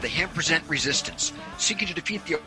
The 0.00 0.08
Hemp 0.08 0.32
Present 0.32 0.64
Resistance, 0.66 1.32
seeking 1.58 1.86
to 1.86 1.92
defeat 1.92 2.24
the 2.24 2.38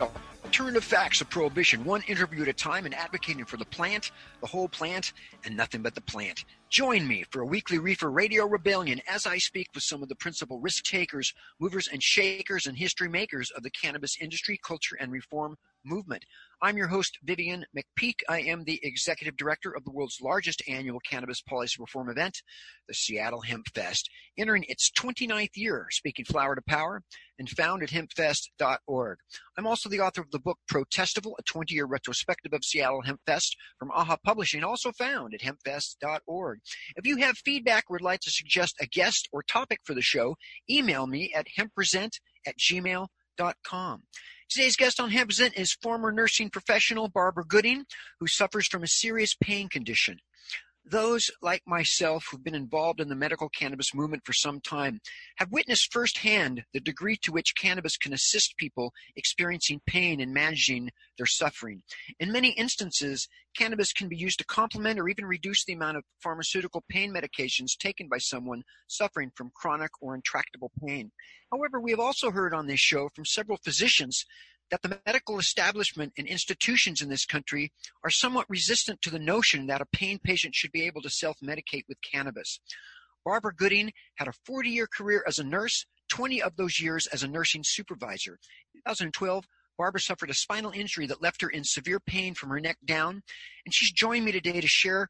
alternative 0.42 0.82
facts 0.82 1.20
of 1.20 1.30
prohibition, 1.30 1.84
one 1.84 2.02
interview 2.08 2.42
at 2.42 2.48
a 2.48 2.52
time, 2.52 2.84
and 2.84 2.94
advocating 2.94 3.44
for 3.44 3.56
the 3.58 3.64
plant, 3.66 4.10
the 4.40 4.46
whole 4.46 4.68
plant, 4.68 5.12
and 5.44 5.56
nothing 5.56 5.80
but 5.80 5.94
the 5.94 6.00
plant. 6.00 6.44
Join 6.68 7.06
me 7.06 7.24
for 7.30 7.42
a 7.42 7.46
weekly 7.46 7.78
reefer 7.78 8.10
radio 8.10 8.44
rebellion 8.44 9.00
as 9.08 9.24
I 9.24 9.38
speak 9.38 9.68
with 9.72 9.84
some 9.84 10.02
of 10.02 10.08
the 10.08 10.16
principal 10.16 10.58
risk 10.58 10.82
takers, 10.82 11.32
movers 11.60 11.88
and 11.92 12.02
shakers, 12.02 12.66
and 12.66 12.76
history 12.76 13.08
makers 13.08 13.52
of 13.52 13.62
the 13.62 13.70
cannabis 13.70 14.16
industry, 14.20 14.58
culture, 14.60 14.96
and 14.98 15.12
reform 15.12 15.56
movement. 15.84 16.24
I'm 16.62 16.76
your 16.76 16.88
host, 16.88 17.18
Vivian 17.22 17.66
McPeak. 17.76 18.20
I 18.28 18.40
am 18.40 18.64
the 18.64 18.80
executive 18.82 19.36
director 19.36 19.74
of 19.76 19.84
the 19.84 19.90
world's 19.90 20.18
largest 20.22 20.62
annual 20.68 21.00
cannabis 21.00 21.42
policy 21.42 21.76
reform 21.78 22.08
event, 22.08 22.40
the 22.88 22.94
Seattle 22.94 23.42
Hemp 23.42 23.66
Fest, 23.74 24.08
entering 24.38 24.64
its 24.68 24.90
29th 24.98 25.50
year, 25.56 25.86
speaking 25.90 26.24
flower 26.24 26.54
to 26.54 26.62
power, 26.66 27.02
and 27.38 27.50
found 27.50 27.82
at 27.82 27.90
hempfest.org. 27.90 29.18
I'm 29.58 29.66
also 29.66 29.88
the 29.88 30.00
author 30.00 30.22
of 30.22 30.30
the 30.30 30.38
book 30.38 30.58
Protestival, 30.72 31.34
a 31.38 31.42
20 31.42 31.74
year 31.74 31.86
retrospective 31.86 32.52
of 32.52 32.64
Seattle 32.64 33.02
Hemp 33.02 33.20
Fest 33.26 33.56
from 33.78 33.90
AHA 33.90 34.16
Publishing, 34.24 34.64
also 34.64 34.92
found 34.92 35.34
at 35.34 35.40
hempfest.org. 35.40 36.60
If 36.96 37.06
you 37.06 37.16
have 37.18 37.36
feedback 37.44 37.84
or 37.88 37.94
would 37.94 38.02
like 38.02 38.20
to 38.20 38.30
suggest 38.30 38.76
a 38.80 38.86
guest 38.86 39.28
or 39.32 39.42
topic 39.42 39.80
for 39.84 39.94
the 39.94 40.02
show, 40.02 40.36
email 40.70 41.06
me 41.06 41.32
at 41.34 41.46
hempresent 41.58 42.12
at 42.46 42.56
gmail.com. 42.58 44.02
Today's 44.50 44.76
guest 44.76 45.00
on 45.00 45.10
Hemp 45.10 45.30
is 45.56 45.72
former 45.72 46.12
nursing 46.12 46.50
professional 46.50 47.08
Barbara 47.08 47.44
Gooding, 47.44 47.84
who 48.20 48.26
suffers 48.26 48.66
from 48.66 48.82
a 48.82 48.88
serious 48.88 49.34
pain 49.34 49.68
condition. 49.68 50.18
Those 50.86 51.30
like 51.40 51.62
myself 51.66 52.26
who've 52.30 52.44
been 52.44 52.54
involved 52.54 53.00
in 53.00 53.08
the 53.08 53.14
medical 53.14 53.48
cannabis 53.48 53.94
movement 53.94 54.22
for 54.26 54.34
some 54.34 54.60
time 54.60 55.00
have 55.36 55.50
witnessed 55.50 55.90
firsthand 55.90 56.62
the 56.74 56.80
degree 56.80 57.16
to 57.22 57.32
which 57.32 57.56
cannabis 57.56 57.96
can 57.96 58.12
assist 58.12 58.58
people 58.58 58.92
experiencing 59.16 59.80
pain 59.86 60.20
and 60.20 60.34
managing 60.34 60.90
their 61.16 61.26
suffering. 61.26 61.82
In 62.20 62.30
many 62.30 62.50
instances, 62.50 63.26
cannabis 63.56 63.94
can 63.94 64.08
be 64.08 64.16
used 64.16 64.38
to 64.40 64.44
complement 64.44 65.00
or 65.00 65.08
even 65.08 65.24
reduce 65.24 65.64
the 65.64 65.72
amount 65.72 65.96
of 65.96 66.04
pharmaceutical 66.22 66.84
pain 66.90 67.14
medications 67.14 67.78
taken 67.78 68.06
by 68.06 68.18
someone 68.18 68.62
suffering 68.86 69.30
from 69.34 69.52
chronic 69.54 69.90
or 70.02 70.14
intractable 70.14 70.70
pain. 70.86 71.10
However, 71.50 71.80
we 71.80 71.92
have 71.92 72.00
also 72.00 72.30
heard 72.30 72.52
on 72.52 72.66
this 72.66 72.80
show 72.80 73.08
from 73.14 73.24
several 73.24 73.58
physicians 73.64 74.26
that 74.74 74.82
the 74.82 75.00
medical 75.06 75.38
establishment 75.38 76.12
and 76.18 76.26
institutions 76.26 77.00
in 77.00 77.08
this 77.08 77.24
country 77.24 77.70
are 78.02 78.10
somewhat 78.10 78.50
resistant 78.50 79.00
to 79.00 79.08
the 79.08 79.20
notion 79.20 79.68
that 79.68 79.80
a 79.80 79.86
pain 79.86 80.18
patient 80.18 80.52
should 80.52 80.72
be 80.72 80.84
able 80.84 81.00
to 81.00 81.08
self 81.08 81.38
medicate 81.40 81.84
with 81.88 81.96
cannabis. 82.02 82.58
Barbara 83.24 83.54
Gooding 83.54 83.92
had 84.16 84.26
a 84.26 84.32
40 84.44 84.70
year 84.70 84.88
career 84.88 85.22
as 85.28 85.38
a 85.38 85.44
nurse, 85.44 85.86
20 86.08 86.42
of 86.42 86.56
those 86.56 86.80
years 86.80 87.06
as 87.06 87.22
a 87.22 87.28
nursing 87.28 87.62
supervisor. 87.64 88.40
In 88.74 88.80
2012, 88.80 89.44
Barbara 89.78 90.00
suffered 90.00 90.30
a 90.30 90.34
spinal 90.34 90.72
injury 90.72 91.06
that 91.06 91.22
left 91.22 91.42
her 91.42 91.48
in 91.48 91.62
severe 91.62 92.00
pain 92.00 92.34
from 92.34 92.50
her 92.50 92.58
neck 92.58 92.78
down, 92.84 93.22
and 93.64 93.72
she's 93.72 93.92
joined 93.92 94.24
me 94.24 94.32
today 94.32 94.60
to 94.60 94.66
share 94.66 95.08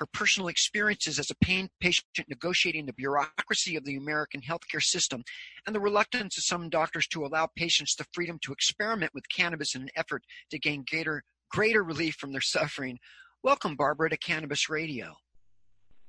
her 0.00 0.06
personal 0.14 0.48
experiences 0.48 1.18
as 1.18 1.30
a 1.30 1.44
pain 1.44 1.68
patient 1.78 2.06
negotiating 2.28 2.86
the 2.86 2.92
bureaucracy 2.94 3.76
of 3.76 3.84
the 3.84 3.96
American 3.96 4.40
healthcare 4.40 4.82
system 4.82 5.22
and 5.66 5.76
the 5.76 5.80
reluctance 5.80 6.38
of 6.38 6.44
some 6.44 6.70
doctors 6.70 7.06
to 7.06 7.24
allow 7.24 7.46
patients 7.54 7.94
the 7.94 8.06
freedom 8.14 8.38
to 8.42 8.52
experiment 8.52 9.12
with 9.14 9.24
cannabis 9.28 9.74
in 9.74 9.82
an 9.82 9.90
effort 9.96 10.24
to 10.50 10.58
gain 10.58 10.84
greater, 10.90 11.22
greater 11.50 11.84
relief 11.84 12.14
from 12.18 12.32
their 12.32 12.40
suffering. 12.40 12.98
Welcome, 13.42 13.76
Barbara, 13.76 14.08
to 14.08 14.16
Cannabis 14.16 14.70
Radio. 14.70 15.12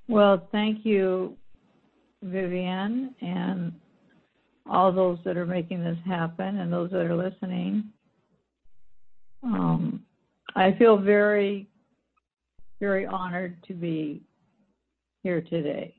Well, 0.08 0.48
thank 0.54 0.86
you, 0.86 1.38
Vivian, 2.24 3.14
and 3.22 3.74
all 4.70 4.94
those 4.94 5.20
that 5.26 5.36
are 5.36 5.46
making 5.46 5.84
this 5.84 5.98
happen 6.06 6.60
and 6.60 6.72
those 6.72 6.92
that 6.92 7.02
are 7.02 7.16
listening. 7.16 7.84
Um, 9.44 10.04
I 10.56 10.72
feel 10.74 10.98
very 10.98 11.68
very 12.82 13.06
honored 13.06 13.64
to 13.64 13.74
be 13.74 14.24
here 15.22 15.40
today. 15.40 15.96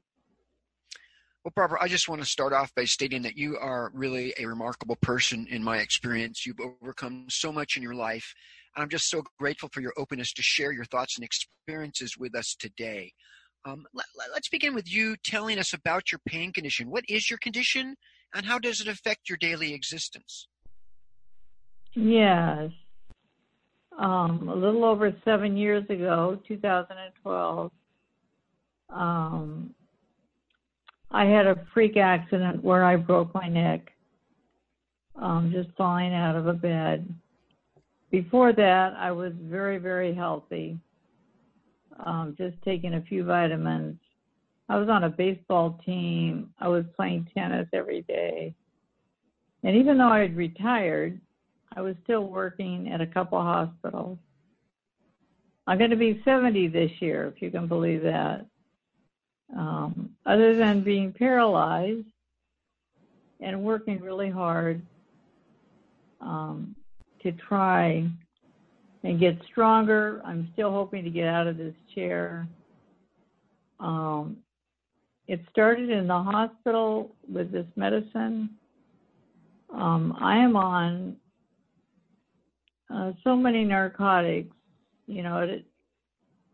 Well, 1.44 1.52
Barbara, 1.54 1.78
I 1.80 1.88
just 1.88 2.08
want 2.08 2.20
to 2.20 2.26
start 2.26 2.52
off 2.52 2.74
by 2.74 2.84
stating 2.84 3.22
that 3.22 3.36
you 3.36 3.56
are 3.56 3.90
really 3.94 4.34
a 4.38 4.46
remarkable 4.46 4.96
person 5.00 5.46
in 5.48 5.62
my 5.62 5.78
experience. 5.78 6.44
You've 6.44 6.60
overcome 6.60 7.26
so 7.28 7.52
much 7.52 7.76
in 7.76 7.82
your 7.82 7.94
life. 7.94 8.34
And 8.74 8.82
I'm 8.82 8.88
just 8.88 9.08
so 9.08 9.22
grateful 9.38 9.68
for 9.72 9.80
your 9.80 9.92
openness 9.96 10.32
to 10.34 10.42
share 10.42 10.72
your 10.72 10.84
thoughts 10.84 11.16
and 11.16 11.24
experiences 11.24 12.16
with 12.18 12.34
us 12.34 12.54
today. 12.58 13.12
Um, 13.64 13.86
let, 13.94 14.06
us 14.36 14.48
begin 14.50 14.74
with 14.74 14.92
you 14.92 15.16
telling 15.24 15.58
us 15.58 15.72
about 15.72 16.10
your 16.10 16.20
pain 16.26 16.52
condition. 16.52 16.90
What 16.90 17.04
is 17.08 17.30
your 17.30 17.38
condition 17.38 17.94
and 18.34 18.44
how 18.44 18.58
does 18.58 18.80
it 18.80 18.88
affect 18.88 19.28
your 19.28 19.38
daily 19.38 19.72
existence? 19.72 20.48
Yes 21.94 22.70
um, 24.02 24.48
a 24.48 24.54
little 24.54 24.84
over 24.84 25.14
seven 25.24 25.56
years 25.56 25.84
ago, 25.88 26.36
2012, 26.48 27.70
um, 28.90 29.72
I 31.12 31.24
had 31.24 31.46
a 31.46 31.64
freak 31.72 31.96
accident 31.96 32.64
where 32.64 32.84
I 32.84 32.96
broke 32.96 33.32
my 33.32 33.48
neck, 33.48 33.92
um, 35.14 35.52
just 35.54 35.68
falling 35.76 36.12
out 36.12 36.34
of 36.34 36.48
a 36.48 36.52
bed. 36.52 37.14
Before 38.10 38.52
that, 38.52 38.94
I 38.98 39.12
was 39.12 39.32
very, 39.40 39.78
very 39.78 40.12
healthy, 40.12 40.78
um, 42.04 42.34
just 42.36 42.56
taking 42.64 42.94
a 42.94 43.02
few 43.02 43.22
vitamins. 43.22 43.98
I 44.68 44.78
was 44.78 44.88
on 44.88 45.04
a 45.04 45.10
baseball 45.10 45.78
team. 45.86 46.50
I 46.58 46.66
was 46.66 46.84
playing 46.96 47.28
tennis 47.32 47.68
every 47.72 48.02
day. 48.02 48.52
And 49.62 49.76
even 49.76 49.96
though 49.96 50.08
I 50.08 50.20
had 50.20 50.36
retired, 50.36 51.20
I 51.74 51.80
was 51.80 51.96
still 52.04 52.26
working 52.26 52.90
at 52.92 53.00
a 53.00 53.06
couple 53.06 53.40
hospitals. 53.40 54.18
I'm 55.66 55.78
going 55.78 55.90
to 55.90 55.96
be 55.96 56.20
70 56.24 56.68
this 56.68 56.90
year, 57.00 57.32
if 57.34 57.40
you 57.40 57.50
can 57.50 57.68
believe 57.68 58.02
that. 58.02 58.44
Um, 59.56 60.10
other 60.26 60.56
than 60.56 60.82
being 60.82 61.12
paralyzed 61.12 62.06
and 63.40 63.62
working 63.62 64.00
really 64.00 64.30
hard 64.30 64.82
um, 66.20 66.74
to 67.22 67.32
try 67.32 68.08
and 69.04 69.20
get 69.20 69.36
stronger. 69.50 70.22
I'm 70.24 70.48
still 70.52 70.70
hoping 70.70 71.04
to 71.04 71.10
get 71.10 71.26
out 71.26 71.46
of 71.46 71.56
this 71.56 71.74
chair. 71.94 72.46
Um, 73.80 74.38
it 75.26 75.40
started 75.50 75.90
in 75.90 76.06
the 76.06 76.18
hospital 76.18 77.14
with 77.28 77.52
this 77.52 77.66
medicine. 77.76 78.50
Um, 79.74 80.16
I 80.20 80.38
am 80.38 80.56
on 80.56 81.16
uh, 82.92 83.12
so 83.24 83.36
many 83.36 83.64
narcotics, 83.64 84.54
you 85.06 85.22
know, 85.22 85.38
it 85.38 85.64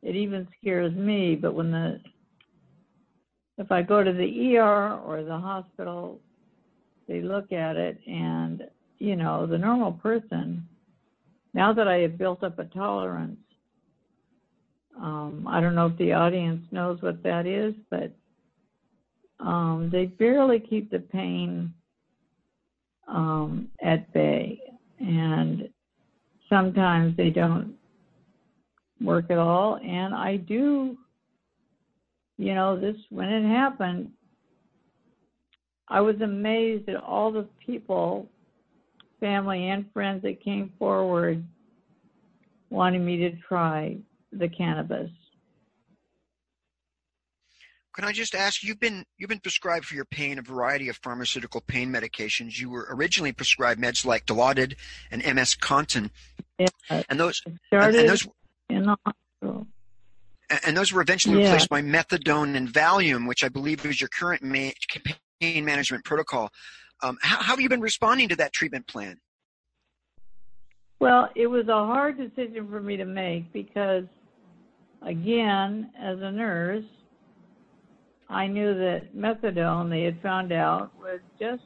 it 0.02 0.14
even 0.14 0.46
scares 0.60 0.94
me. 0.94 1.34
But 1.34 1.54
when 1.54 1.70
the 1.70 2.00
if 3.58 3.72
I 3.72 3.82
go 3.82 4.04
to 4.04 4.12
the 4.12 4.56
ER 4.56 5.00
or 5.04 5.24
the 5.24 5.38
hospital, 5.38 6.20
they 7.08 7.20
look 7.20 7.52
at 7.52 7.76
it, 7.76 7.98
and 8.06 8.62
you 8.98 9.16
know, 9.16 9.46
the 9.46 9.58
normal 9.58 9.92
person. 9.92 10.66
Now 11.54 11.72
that 11.72 11.88
I 11.88 11.98
have 12.00 12.18
built 12.18 12.44
up 12.44 12.58
a 12.58 12.64
tolerance, 12.66 13.40
um, 15.00 15.46
I 15.48 15.60
don't 15.60 15.74
know 15.74 15.86
if 15.86 15.96
the 15.96 16.12
audience 16.12 16.64
knows 16.70 17.00
what 17.02 17.22
that 17.22 17.46
is, 17.46 17.74
but 17.90 18.12
um, 19.40 19.88
they 19.90 20.06
barely 20.06 20.60
keep 20.60 20.90
the 20.90 20.98
pain 20.98 21.72
um, 23.08 23.68
at 23.82 24.12
bay, 24.12 24.60
and 25.00 25.68
sometimes 26.48 27.16
they 27.16 27.30
don't 27.30 27.74
work 29.00 29.26
at 29.30 29.38
all. 29.38 29.76
And 29.76 30.14
I 30.14 30.36
do, 30.36 30.96
you 32.36 32.54
know, 32.54 32.78
this 32.78 32.96
when 33.10 33.28
it 33.28 33.48
happened, 33.48 34.10
I 35.88 36.00
was 36.00 36.20
amazed 36.20 36.88
at 36.88 36.96
all 36.96 37.32
the 37.32 37.48
people, 37.64 38.28
family 39.20 39.70
and 39.70 39.86
friends 39.92 40.22
that 40.22 40.42
came 40.42 40.72
forward 40.78 41.42
wanting 42.70 43.04
me 43.04 43.16
to 43.18 43.32
try 43.48 43.96
the 44.32 44.48
cannabis. 44.48 45.10
Can 47.94 48.04
I 48.04 48.12
just 48.12 48.34
ask? 48.34 48.62
You've 48.62 48.78
been 48.80 49.04
you've 49.16 49.28
been 49.28 49.40
prescribed 49.40 49.84
for 49.86 49.94
your 49.94 50.04
pain 50.04 50.38
a 50.38 50.42
variety 50.42 50.88
of 50.88 50.96
pharmaceutical 51.02 51.60
pain 51.60 51.90
medications. 51.90 52.58
You 52.60 52.70
were 52.70 52.86
originally 52.90 53.32
prescribed 53.32 53.80
meds 53.80 54.04
like 54.04 54.26
Dilaudid 54.26 54.74
and 55.10 55.22
MS 55.24 55.56
Contin, 55.56 56.10
Yeah, 56.58 56.68
and 57.08 57.18
those 57.18 57.42
and, 57.46 57.58
and 57.72 58.08
those 58.08 58.26
in 58.68 58.82
the 58.84 58.96
hospital. 59.04 59.66
and 60.64 60.76
those 60.76 60.92
were 60.92 61.00
eventually 61.00 61.38
Yeah. 61.40 61.46
replaced 61.46 61.68
by 61.70 61.82
methadone 61.82 62.56
and 62.56 62.68
Valium, 62.68 63.26
which 63.26 63.42
I 63.42 63.48
believe 63.48 63.84
is 63.84 64.00
your 64.00 64.08
current 64.08 64.42
ma- 64.42 64.70
pain 65.40 65.64
management 65.64 66.04
protocol. 66.04 66.50
Um, 67.02 67.16
how, 67.22 67.36
how 67.38 67.42
have 67.44 67.60
you 67.60 67.68
been 67.68 67.80
responding 67.80 68.28
to 68.28 68.36
that 68.36 68.52
treatment 68.52 68.86
plan? 68.86 69.18
Well, 71.00 71.30
it 71.36 71.46
was 71.46 71.68
a 71.68 71.72
hard 71.86 72.18
decision 72.18 72.68
for 72.68 72.80
me 72.80 72.96
to 72.96 73.04
make 73.04 73.52
because, 73.52 74.04
again, 75.02 75.90
as 75.98 76.18
a 76.20 76.30
nurse, 76.32 76.84
I 78.30 78.46
knew 78.46 78.74
that 78.74 79.14
methadone 79.16 79.88
they 79.88 80.02
had 80.02 80.20
found 80.20 80.52
out 80.52 80.90
was 80.98 81.20
just 81.40 81.62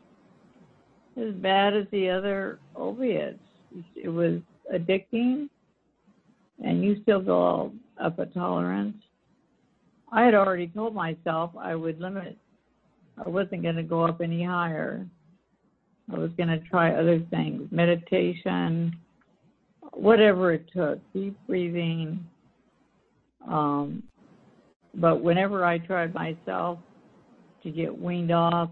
as 1.21 1.35
bad 1.35 1.75
as 1.75 1.87
the 1.91 2.09
other 2.09 2.61
opiates. 2.77 3.39
It 3.97 4.09
was 4.09 4.41
addicting, 4.73 5.49
and 6.65 6.85
you 6.85 7.03
still 7.03 7.21
go 7.21 7.73
up 8.01 8.19
a 8.19 8.27
tolerance. 8.27 8.97
I 10.13 10.25
had 10.25 10.35
already 10.35 10.69
told 10.69 10.95
myself 10.95 11.53
I 11.59 11.75
would 11.75 12.01
limit. 12.01 12.37
I 13.25 13.29
wasn't 13.29 13.63
going 13.63 13.77
to 13.77 13.83
go 13.83 14.05
up 14.05 14.21
any 14.21 14.45
higher. 14.45 15.07
I 16.13 16.19
was 16.19 16.31
going 16.37 16.49
to 16.49 16.59
try 16.69 16.93
other 16.95 17.21
things, 17.31 17.67
meditation, 17.71 18.95
whatever 19.93 20.53
it 20.53 20.69
took, 20.75 20.99
deep 21.13 21.37
breathing. 21.47 22.25
Um, 23.49 24.03
but 24.95 25.23
whenever 25.23 25.65
I 25.65 25.79
tried 25.79 26.15
myself 26.15 26.79
to 27.63 27.71
get 27.71 27.99
weaned 27.99 28.33
off 28.33 28.71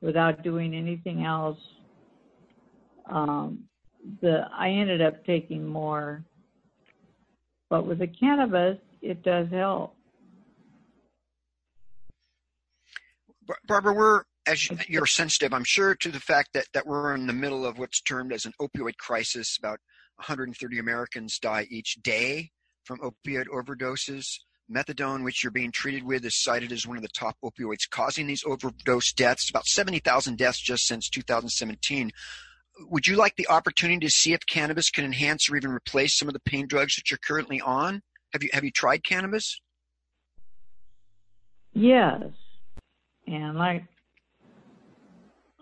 without 0.00 0.42
doing 0.42 0.74
anything 0.74 1.24
else, 1.24 1.58
um, 3.10 3.64
the 4.20 4.48
I 4.52 4.70
ended 4.70 5.00
up 5.00 5.24
taking 5.24 5.66
more. 5.66 6.24
But 7.70 7.86
with 7.86 7.98
the 7.98 8.06
cannabis, 8.06 8.78
it 9.02 9.22
does 9.22 9.48
help. 9.50 9.94
Barbara, 13.66 13.92
we're 13.92 14.24
as 14.46 14.70
you- 14.70 14.78
you're 14.88 15.06
sensitive, 15.06 15.52
I'm 15.52 15.64
sure, 15.64 15.94
to 15.94 16.10
the 16.10 16.20
fact 16.20 16.54
that, 16.54 16.66
that 16.72 16.86
we're 16.86 17.14
in 17.14 17.26
the 17.26 17.32
middle 17.34 17.66
of 17.66 17.78
what's 17.78 18.00
termed 18.00 18.32
as 18.32 18.46
an 18.46 18.52
opioid 18.60 18.96
crisis. 18.96 19.58
About 19.58 19.80
130 20.16 20.78
Americans 20.78 21.38
die 21.38 21.66
each 21.70 21.98
day 22.02 22.50
from 22.84 22.98
opioid 23.00 23.46
overdoses. 23.48 24.38
Methadone, 24.70 25.24
which 25.24 25.42
you're 25.42 25.50
being 25.50 25.72
treated 25.72 26.04
with, 26.04 26.24
is 26.24 26.42
cited 26.42 26.72
as 26.72 26.86
one 26.86 26.96
of 26.96 27.02
the 27.02 27.08
top 27.08 27.36
opioids 27.42 27.88
causing 27.90 28.26
these 28.26 28.44
overdose 28.44 29.12
deaths. 29.12 29.48
About 29.48 29.66
70,000 29.66 30.36
deaths 30.36 30.60
just 30.60 30.86
since 30.86 31.08
2017. 31.08 32.10
Would 32.90 33.06
you 33.06 33.16
like 33.16 33.36
the 33.36 33.48
opportunity 33.48 34.06
to 34.06 34.10
see 34.10 34.32
if 34.32 34.40
cannabis 34.46 34.90
can 34.90 35.04
enhance 35.04 35.50
or 35.50 35.56
even 35.56 35.70
replace 35.70 36.16
some 36.16 36.28
of 36.28 36.34
the 36.34 36.40
pain 36.40 36.66
drugs 36.66 36.96
that 36.96 37.10
you're 37.10 37.18
currently 37.18 37.60
on? 37.60 38.02
Have 38.32 38.42
you 38.42 38.50
have 38.52 38.62
you 38.62 38.70
tried 38.70 39.04
cannabis? 39.04 39.60
Yes. 41.72 42.22
And 43.26 43.56
like 43.56 43.84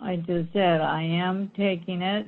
I 0.01 0.17
just 0.17 0.53
said, 0.53 0.81
I 0.81 1.03
am 1.03 1.51
taking 1.57 2.03
it. 2.03 2.27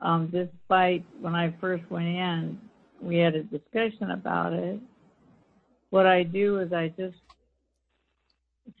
Um, 0.00 0.28
despite 0.28 1.04
when 1.20 1.34
I 1.34 1.54
first 1.60 1.88
went 1.90 2.06
in, 2.06 2.58
we 3.00 3.18
had 3.18 3.34
a 3.34 3.42
discussion 3.42 4.10
about 4.10 4.52
it. 4.52 4.80
What 5.90 6.06
I 6.06 6.22
do 6.22 6.60
is 6.60 6.72
I 6.72 6.88
just 6.98 7.16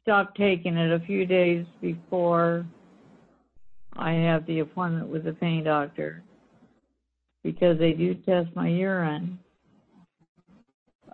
stop 0.02 0.34
taking 0.34 0.76
it 0.76 0.92
a 0.92 1.04
few 1.06 1.26
days 1.26 1.66
before 1.80 2.66
I 3.94 4.12
have 4.12 4.46
the 4.46 4.60
appointment 4.60 5.08
with 5.08 5.24
the 5.24 5.32
pain 5.32 5.64
doctor 5.64 6.22
because 7.42 7.78
they 7.78 7.92
do 7.92 8.14
test 8.14 8.48
my 8.54 8.68
urine 8.68 9.38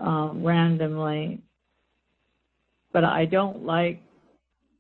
um, 0.00 0.42
randomly 0.42 1.40
but 2.94 3.04
I 3.04 3.26
don't 3.26 3.66
like 3.66 4.00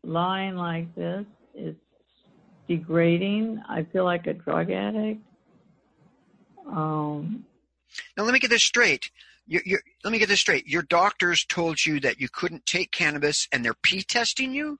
lying 0.04 0.54
like 0.54 0.94
this. 0.94 1.26
It's 1.52 1.76
degrading. 2.68 3.60
I 3.68 3.84
feel 3.92 4.04
like 4.04 4.26
a 4.28 4.34
drug 4.34 4.70
addict. 4.70 5.20
Um, 6.66 7.44
Now, 8.16 8.22
let 8.22 8.32
me 8.32 8.38
get 8.38 8.50
this 8.50 8.62
straight. 8.62 9.10
You 9.46 9.60
you 9.64 9.78
let 10.02 10.12
me 10.12 10.18
get 10.18 10.28
this 10.28 10.40
straight. 10.40 10.66
Your 10.66 10.82
doctors 10.82 11.44
told 11.44 11.84
you 11.84 12.00
that 12.00 12.20
you 12.20 12.28
couldn't 12.32 12.66
take 12.66 12.90
cannabis, 12.92 13.46
and 13.52 13.64
they're 13.64 13.74
pee 13.74 14.02
testing 14.02 14.52
you. 14.52 14.78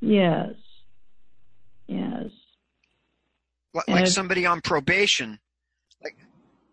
yes, 0.00 0.54
yes, 1.86 2.26
Like, 3.74 4.06
somebody 4.08 4.46
on 4.46 4.60
probation, 4.60 5.38
like 6.02 6.16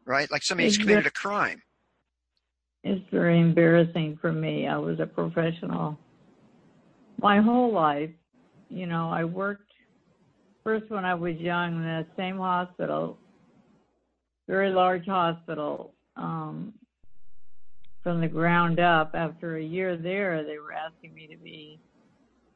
right, 0.06 0.30
like 0.32 0.44
somebody 0.44 0.68
who's 0.68 0.78
committed 0.78 1.06
a 1.06 1.12
crime. 1.12 1.62
it's 2.84 3.04
very 3.12 3.40
embarrassing 3.40 4.18
for 4.22 4.32
me. 4.32 4.68
I 4.68 4.78
was 4.78 5.00
a 5.00 5.06
professional 5.06 5.98
my 7.22 7.42
whole 7.42 7.72
life. 7.72 8.12
You 8.70 8.88
know, 8.88 9.10
I 9.10 9.24
worked 9.24 9.72
first 10.64 10.90
when 10.90 11.06
I 11.06 11.14
was 11.14 11.36
young 11.38 11.76
in 11.76 11.82
the 11.84 12.06
same 12.18 12.38
hospital, 12.38 13.18
very 14.48 14.72
large 14.72 15.06
hospital. 15.06 15.94
Um, 16.16 16.74
from 18.06 18.22
the 18.22 18.28
ground 18.28 18.80
up. 18.80 19.16
After 19.16 19.58
a 19.58 19.64
year 19.64 19.98
there, 19.98 20.44
they 20.44 20.60
were 20.60 20.72
asking 20.72 21.16
me 21.16 21.26
to 21.26 21.38
be 21.38 21.80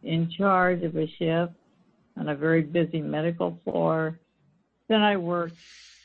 in 0.03 0.29
charge 0.37 0.83
of 0.83 0.95
a 0.95 1.07
shift 1.17 1.53
on 2.17 2.29
a 2.29 2.35
very 2.35 2.61
busy 2.61 3.01
medical 3.01 3.59
floor. 3.63 4.19
Then 4.89 5.01
I 5.01 5.17
worked 5.17 5.55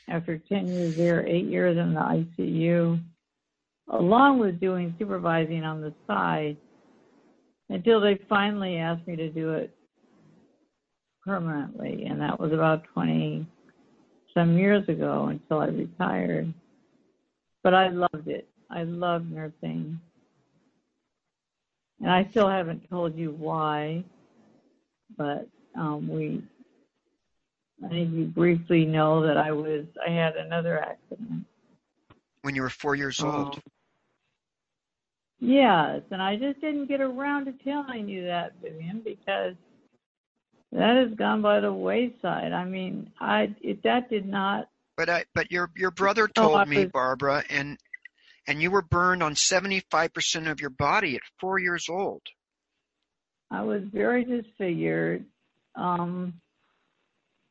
after 0.09 0.39
10 0.39 0.67
years 0.67 0.97
there, 0.97 1.27
eight 1.27 1.45
years 1.45 1.77
in 1.77 1.93
the 1.93 1.99
ICU, 1.99 2.99
along 3.91 4.39
with 4.39 4.59
doing 4.59 4.95
supervising 4.97 5.63
on 5.63 5.79
the 5.79 5.93
side 6.07 6.57
until 7.69 8.01
they 8.01 8.19
finally 8.27 8.77
asked 8.77 9.05
me 9.05 9.15
to 9.15 9.29
do 9.29 9.53
it 9.53 9.75
permanently. 11.23 12.05
And 12.09 12.19
that 12.19 12.39
was 12.39 12.51
about 12.51 12.83
20 12.95 13.45
some 14.35 14.57
years 14.57 14.87
ago 14.87 15.27
until 15.27 15.59
I 15.59 15.67
retired. 15.67 16.53
But 17.63 17.73
I 17.73 17.89
loved 17.89 18.27
it. 18.27 18.47
I 18.69 18.83
love 18.83 19.25
nursing. 19.25 19.99
And 22.01 22.11
I 22.11 22.27
still 22.29 22.49
haven't 22.49 22.87
told 22.89 23.15
you 23.15 23.31
why, 23.31 24.03
but 25.17 25.47
um, 25.75 26.07
we, 26.07 26.43
I 27.83 27.87
think 27.87 28.13
you 28.13 28.25
briefly 28.25 28.85
know 28.85 29.25
that 29.25 29.37
I 29.37 29.51
was, 29.51 29.85
I 30.05 30.11
had 30.11 30.35
another 30.35 30.79
accident. 30.79 31.45
When 32.41 32.53
you 32.53 32.61
were 32.61 32.69
four 32.69 32.95
years 32.95 33.21
old. 33.21 33.55
Um, 33.55 33.61
Yes, 35.39 36.01
and 36.11 36.21
I 36.21 36.37
just 36.37 36.61
didn't 36.61 36.87
get 36.87 37.01
around 37.01 37.45
to 37.45 37.53
telling 37.63 38.07
you 38.07 38.23
that, 38.25 38.53
Vivian, 38.63 39.01
because 39.03 39.53
that 40.75 40.97
has 40.97 41.17
gone 41.17 41.41
by 41.41 41.61
the 41.61 41.71
wayside. 41.71 42.51
I 42.51 42.65
mean, 42.65 43.11
I 43.19 43.55
it, 43.61 43.81
that 43.83 44.09
did 44.09 44.27
not. 44.27 44.69
But 44.97 45.09
I, 45.09 45.25
but 45.33 45.51
your 45.51 45.71
your 45.75 45.91
brother 45.91 46.27
told 46.27 46.67
me, 46.67 46.83
was- 46.83 46.91
Barbara, 46.91 47.43
and 47.49 47.77
and 48.47 48.61
you 48.61 48.69
were 48.69 48.83
burned 48.83 49.23
on 49.23 49.33
75% 49.33 50.51
of 50.51 50.59
your 50.61 50.69
body 50.69 51.15
at 51.15 51.21
four 51.39 51.57
years 51.59 51.87
old. 51.89 52.21
I 53.49 53.63
was 53.63 53.81
very 53.91 54.23
disfigured. 54.23 55.25
Um, 55.75 56.33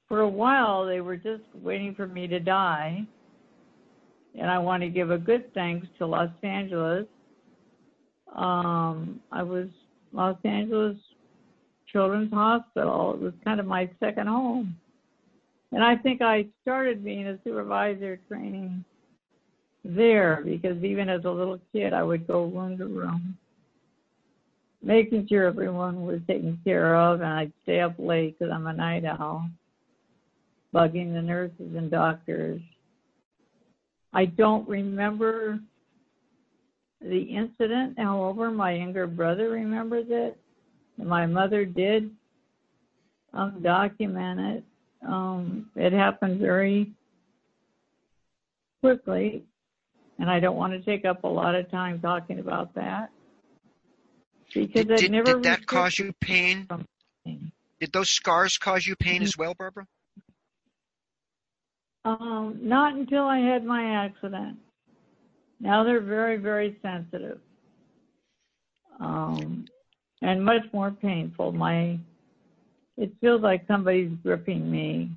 for 0.07 0.21
a 0.21 0.29
while, 0.29 0.87
they 0.87 1.01
were 1.01 1.17
just 1.17 1.43
waiting 1.55 1.95
for 1.95 2.07
me 2.07 2.29
to 2.29 2.39
die. 2.39 3.05
And 4.39 4.51
I 4.51 4.59
want 4.59 4.83
to 4.83 4.89
give 4.89 5.11
a 5.11 5.19
good 5.19 5.53
thanks 5.55 5.87
to 5.99 6.07
Los 6.07 6.31
Angeles. 6.43 7.07
Um, 8.35 9.21
I 9.33 9.43
was 9.43 9.69
Los 10.13 10.37
Angeles 10.45 10.97
Children's 11.95 12.33
Hospital. 12.33 13.15
It 13.15 13.21
was 13.21 13.33
kind 13.43 13.59
of 13.59 13.67
my 13.67 13.89
second 14.01 14.27
home. 14.27 14.77
And 15.73 15.83
I 15.83 15.97
think 15.97 16.21
I 16.21 16.47
started 16.61 17.03
being 17.03 17.27
a 17.27 17.39
supervisor 17.43 18.21
training 18.29 18.85
there 19.83 20.43
because 20.45 20.83
even 20.85 21.09
as 21.09 21.25
a 21.25 21.31
little 21.31 21.59
kid, 21.73 21.95
I 21.95 22.03
would 22.03 22.27
go 22.27 22.45
room 22.45 22.77
to 22.77 22.87
room 22.87 23.39
making 24.85 25.27
sure 25.29 25.47
everyone 25.47 26.05
was 26.05 26.21
taken 26.27 26.59
care 26.65 26.95
of, 26.95 27.21
and 27.21 27.31
I'd 27.31 27.53
stay 27.63 27.81
up 27.81 27.95
late 27.99 28.39
because 28.39 28.53
I'm 28.53 28.67
a 28.67 28.73
night 28.73 29.05
owl, 29.05 29.49
bugging 30.75 31.15
the 31.15 31.23
nurses 31.23 31.75
and 31.75 31.91
doctors. 31.91 32.61
I 34.13 34.27
don't 34.27 34.69
remember 34.69 35.59
the 37.01 37.23
incident, 37.23 37.99
however, 37.99 38.51
my 38.51 38.73
younger 38.75 39.07
brother 39.07 39.51
remembers 39.51 40.07
it, 40.09 40.39
my 40.97 41.27
mother 41.27 41.65
did 41.65 42.11
um, 43.33 43.61
document 43.63 44.41
it. 44.41 44.65
Um, 45.07 45.71
it 45.77 45.93
happened 45.93 46.41
very 46.41 46.93
quickly, 48.83 49.45
and 50.19 50.31
I 50.31 50.41
don't 50.41 50.57
want 50.57 50.73
to 50.73 50.81
take 50.81 51.05
up 51.05 51.25
a 51.25 51.29
lot 51.29 51.55
of 51.55 51.71
time 51.71 52.01
talking 52.01 52.39
about 52.39 52.75
that 52.75 53.11
because 54.55 54.87
Did, 54.87 54.97
did, 54.97 55.11
never 55.11 55.35
did 55.35 55.43
that 55.45 55.67
cause 55.67 55.99
you 55.99 56.13
pain? 56.21 56.67
pain. 57.25 57.53
Did 57.81 57.93
those 57.93 58.11
scars 58.11 58.57
cause 58.57 58.87
you 58.87 58.95
pain 58.97 59.17
Mm-hmm. 59.17 59.25
as 59.25 59.37
well, 59.37 59.55
Barbara? 59.55 59.87
Um, 62.07 62.59
not 62.63 62.95
until 62.95 63.25
I 63.25 63.39
had 63.39 63.65
my 63.65 64.05
accident. 64.05 64.59
Now 65.61 65.83
they're 65.85 66.01
very, 66.01 66.37
very 66.37 66.79
sensitive. 66.83 67.41
Um, 69.01 69.65
and 70.25 70.43
much 70.43 70.63
more 70.73 70.91
painful. 70.91 71.53
My 71.53 71.99
it 72.97 73.13
feels 73.21 73.43
like 73.43 73.67
somebody's 73.69 74.13
gripping 74.23 74.71
me 74.71 75.11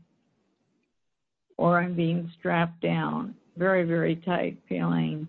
or 1.58 1.80
I'm 1.80 1.96
being 1.96 2.30
strapped 2.38 2.82
down. 2.82 3.36
Very, 3.56 3.84
very 3.84 4.18
tight 4.18 4.58
feeling. 4.68 5.28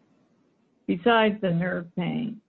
Besides 0.86 1.40
the 1.40 1.50
nerve 1.50 1.86
pain. 1.96 2.40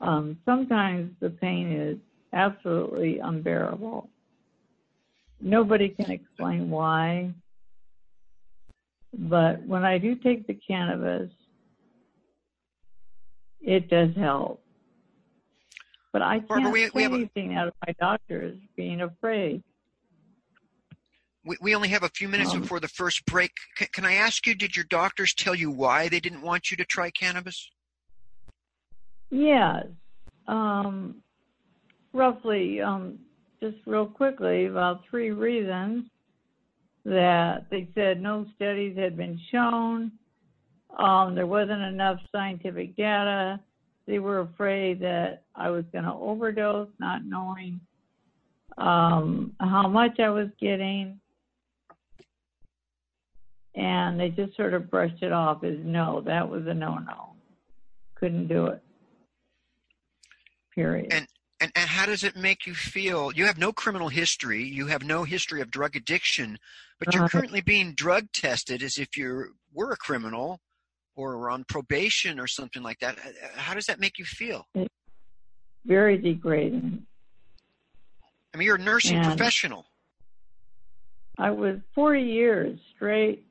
Um, 0.00 0.38
sometimes 0.44 1.12
the 1.20 1.30
pain 1.30 1.72
is 1.72 1.98
absolutely 2.32 3.18
unbearable. 3.18 4.08
Nobody 5.40 5.88
can 5.90 6.10
explain 6.10 6.70
why. 6.70 7.30
But 9.16 9.64
when 9.66 9.84
I 9.84 9.98
do 9.98 10.14
take 10.14 10.46
the 10.46 10.54
cannabis, 10.54 11.30
it 13.60 13.88
does 13.88 14.10
help. 14.16 14.63
But 16.14 16.22
I 16.22 16.36
can't 16.38 16.48
Barbara, 16.48 16.70
we- 16.70 16.90
we 16.94 17.02
have 17.02 17.12
a- 17.12 17.16
anything 17.16 17.56
out 17.56 17.66
of 17.66 17.74
my 17.84 17.92
doctors 17.98 18.56
being 18.76 19.00
afraid. 19.00 19.64
We, 21.44 21.56
we 21.60 21.74
only 21.74 21.88
have 21.88 22.04
a 22.04 22.08
few 22.08 22.28
minutes 22.28 22.54
Um, 22.54 22.60
before 22.60 22.78
the 22.78 22.86
first 22.86 23.26
break. 23.26 23.50
C- 23.76 23.88
can 23.92 24.04
I 24.04 24.14
ask 24.14 24.46
you, 24.46 24.54
did 24.54 24.76
your 24.76 24.84
doctors 24.84 25.34
tell 25.34 25.56
you 25.56 25.72
why 25.72 26.08
they 26.08 26.20
didn't 26.20 26.42
want 26.42 26.70
you 26.70 26.76
to 26.76 26.84
try 26.84 27.10
cannabis? 27.10 27.68
Yes. 29.30 29.86
Um, 30.46 31.20
roughly, 32.12 32.80
um, 32.80 33.18
just 33.60 33.78
real 33.84 34.06
quickly, 34.06 34.66
about 34.66 35.04
three 35.10 35.32
reasons 35.32 36.08
that 37.04 37.68
they 37.70 37.88
said 37.96 38.22
no 38.22 38.46
studies 38.54 38.96
had 38.96 39.16
been 39.16 39.36
shown. 39.50 40.12
Um, 40.96 41.34
there 41.34 41.48
wasn't 41.48 41.82
enough 41.82 42.20
scientific 42.30 42.94
data. 42.94 43.58
They 44.06 44.18
were 44.18 44.40
afraid 44.40 45.00
that 45.00 45.44
I 45.54 45.70
was 45.70 45.84
going 45.92 46.04
to 46.04 46.12
overdose, 46.12 46.90
not 46.98 47.24
knowing 47.24 47.80
um, 48.76 49.54
how 49.60 49.88
much 49.88 50.20
I 50.20 50.28
was 50.28 50.48
getting. 50.60 51.20
And 53.74 54.20
they 54.20 54.28
just 54.28 54.56
sort 54.56 54.74
of 54.74 54.90
brushed 54.90 55.22
it 55.22 55.32
off 55.32 55.64
as 55.64 55.76
no, 55.82 56.20
that 56.22 56.48
was 56.48 56.66
a 56.66 56.74
no 56.74 56.98
no. 56.98 57.30
Couldn't 58.14 58.46
do 58.46 58.66
it. 58.66 58.82
Period. 60.74 61.12
And 61.12 61.26
and, 61.60 61.72
and 61.74 61.88
how 61.88 62.04
does 62.06 62.24
it 62.24 62.36
make 62.36 62.66
you 62.66 62.74
feel? 62.74 63.32
You 63.32 63.46
have 63.46 63.58
no 63.58 63.72
criminal 63.72 64.08
history. 64.08 64.62
You 64.62 64.86
have 64.88 65.02
no 65.02 65.24
history 65.24 65.60
of 65.60 65.70
drug 65.70 65.96
addiction, 65.96 66.58
but 66.98 67.12
you're 67.14 67.22
Right. 67.22 67.30
currently 67.30 67.60
being 67.62 67.94
drug 67.94 68.30
tested 68.32 68.82
as 68.82 68.98
if 68.98 69.16
you 69.16 69.54
were 69.72 69.92
a 69.92 69.96
criminal 69.96 70.60
or 71.16 71.36
were 71.38 71.50
on 71.50 71.64
probation 71.64 72.38
or 72.40 72.46
something 72.46 72.82
like 72.82 72.98
that. 73.00 73.18
Uh, 73.18 73.30
How 73.56 73.74
does 73.74 73.86
that 73.86 74.00
make 74.00 74.18
you 74.18 74.24
feel? 74.24 74.66
Very 75.84 76.18
degrading. 76.18 77.06
I 78.52 78.56
mean, 78.56 78.66
you're 78.66 78.76
a 78.76 78.80
nursing 78.80 79.18
And- 79.18 79.26
professional. 79.26 79.86
I 81.36 81.50
was 81.50 81.80
40 81.96 82.22
years 82.22 82.78
straight, 82.94 83.44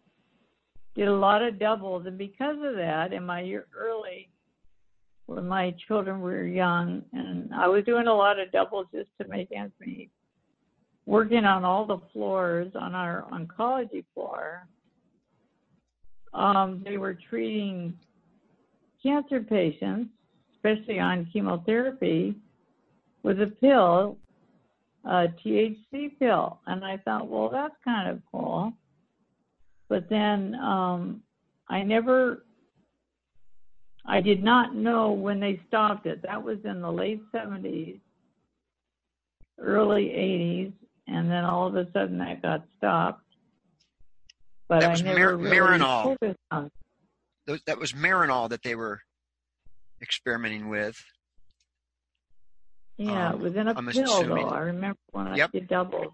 did 0.95 1.09
a 1.09 1.13
lot 1.15 1.41
of 1.41 1.59
doubles, 1.59 2.05
and 2.05 2.17
because 2.17 2.57
of 2.63 2.75
that, 2.75 3.11
in 3.11 3.25
my 3.25 3.41
year 3.41 3.67
early, 3.75 4.29
when 5.25 5.47
my 5.47 5.71
children 5.87 6.21
were 6.21 6.45
young, 6.45 7.03
and 7.11 7.53
I 7.53 7.67
was 7.67 7.83
doing 7.83 8.07
a 8.07 8.13
lot 8.13 8.39
of 8.39 8.51
doubles 8.53 8.87
just 8.93 9.09
to 9.21 9.27
make 9.27 9.51
ends 9.51 9.73
meet, 9.81 10.09
working 11.05 11.43
on 11.43 11.65
all 11.65 11.85
the 11.85 11.99
floors 12.13 12.71
on 12.75 12.95
our 12.95 13.23
oncology 13.33 14.05
floor. 14.13 14.65
Um, 16.33 16.81
they 16.83 16.97
were 16.97 17.17
treating 17.29 17.93
cancer 19.01 19.41
patients, 19.41 20.09
especially 20.55 20.99
on 20.99 21.29
chemotherapy, 21.31 22.35
with 23.23 23.41
a 23.41 23.47
pill 23.47 24.17
a 25.05 25.27
THC 25.45 26.17
pill. 26.17 26.59
And 26.65 26.83
I 26.83 26.97
thought, 26.97 27.27
well, 27.27 27.49
that's 27.49 27.75
kind 27.83 28.09
of 28.09 28.21
cool. 28.31 28.73
But 29.89 30.09
then 30.09 30.55
um, 30.55 31.21
I 31.69 31.83
never, 31.83 32.45
I 34.05 34.21
did 34.21 34.43
not 34.43 34.75
know 34.75 35.11
when 35.11 35.39
they 35.39 35.59
stopped 35.67 36.05
it. 36.05 36.21
That 36.23 36.41
was 36.41 36.57
in 36.63 36.81
the 36.81 36.91
late 36.91 37.21
70s, 37.33 37.99
early 39.59 40.05
80s. 40.05 40.73
And 41.07 41.29
then 41.29 41.43
all 41.43 41.67
of 41.67 41.75
a 41.75 41.91
sudden 41.91 42.17
that 42.19 42.41
got 42.41 42.65
stopped. 42.77 43.22
But 44.67 44.79
That 44.81 44.89
I 44.89 44.91
was 44.91 45.01
never 45.03 45.19
Mar- 45.19 45.35
really 45.37 45.57
Marinol. 45.79 46.03
focused 46.03 46.39
on 46.51 46.71
Those- 47.45 47.61
That 47.65 47.77
was 47.77 47.91
Marinol 47.91 48.49
that 48.49 48.63
they 48.63 48.75
were 48.75 49.01
experimenting 50.01 50.69
with. 50.69 50.95
Yeah, 52.97 53.29
Um, 53.29 53.33
it 53.35 53.39
was 53.43 53.55
in 53.55 53.67
a 53.67 53.73
I'm 53.75 53.87
pill 53.87 54.03
assuming- 54.03 54.47
though. 54.47 54.53
I 54.53 54.59
remember 54.59 54.99
when 55.11 55.35
Yep. 55.35 55.49
I 55.53 55.59
did 55.59 55.67
doubles. 55.67 56.13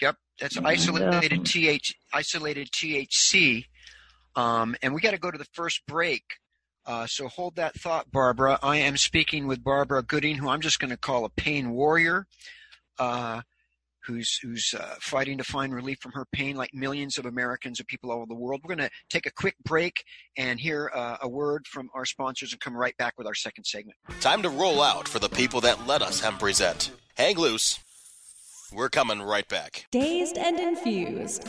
Yep, 0.00 0.16
that's 0.40 0.56
And, 0.56 0.66
isolated 0.66 1.32
um, 1.32 1.44
TH, 1.44 1.94
isolated 2.12 2.70
THC. 2.72 3.68
Um, 4.34 4.74
and 4.82 4.94
we 4.94 5.00
got 5.00 5.10
to 5.12 5.18
go 5.18 5.30
to 5.30 5.38
the 5.38 5.44
first 5.52 5.84
break. 5.86 6.38
Uh, 6.86 7.06
so 7.06 7.28
hold 7.28 7.56
that 7.56 7.74
thought, 7.78 8.10
Barbara. 8.10 8.58
I 8.62 8.76
am 8.76 8.96
speaking 8.96 9.46
with 9.46 9.62
Barbara 9.62 10.02
Gooding, 10.02 10.36
who 10.36 10.48
I'm 10.48 10.60
just 10.60 10.78
going 10.80 10.90
to 10.90 10.96
call 10.96 11.24
a 11.24 11.28
pain 11.28 11.70
warrior, 11.70 12.26
uh, 12.98 13.42
who's 14.08 14.38
who's 14.42 14.74
uh, 14.76 14.96
fighting 15.00 15.38
to 15.38 15.44
find 15.44 15.72
relief 15.74 15.98
from 16.00 16.12
her 16.12 16.24
pain, 16.32 16.56
like 16.56 16.70
millions 16.72 17.18
of 17.18 17.26
Americans 17.26 17.78
and 17.78 17.86
people 17.86 18.10
all 18.10 18.18
over 18.18 18.26
the 18.26 18.34
world. 18.34 18.60
We're 18.64 18.74
going 18.74 18.88
to 18.88 18.94
take 19.10 19.26
a 19.26 19.30
quick 19.30 19.54
break 19.64 20.02
and 20.36 20.58
hear 20.58 20.90
uh, 20.94 21.18
a 21.22 21.28
word 21.28 21.66
from 21.66 21.90
our 21.94 22.04
sponsors, 22.04 22.52
and 22.52 22.60
come 22.60 22.76
right 22.76 22.96
back 22.96 23.14
with 23.18 23.26
our 23.26 23.34
second 23.34 23.64
segment. 23.64 23.96
Time 24.20 24.42
to 24.42 24.48
roll 24.48 24.82
out 24.82 25.06
for 25.06 25.18
the 25.18 25.28
people 25.28 25.60
that 25.60 25.86
let 25.86 26.02
us 26.02 26.20
hemp 26.20 26.40
present. 26.40 26.90
Hang 27.16 27.36
loose. 27.36 27.78
We're 28.72 28.90
coming 28.90 29.22
right 29.22 29.48
back. 29.48 29.86
Dazed 29.90 30.36
and 30.36 30.58
Infused. 30.58 31.48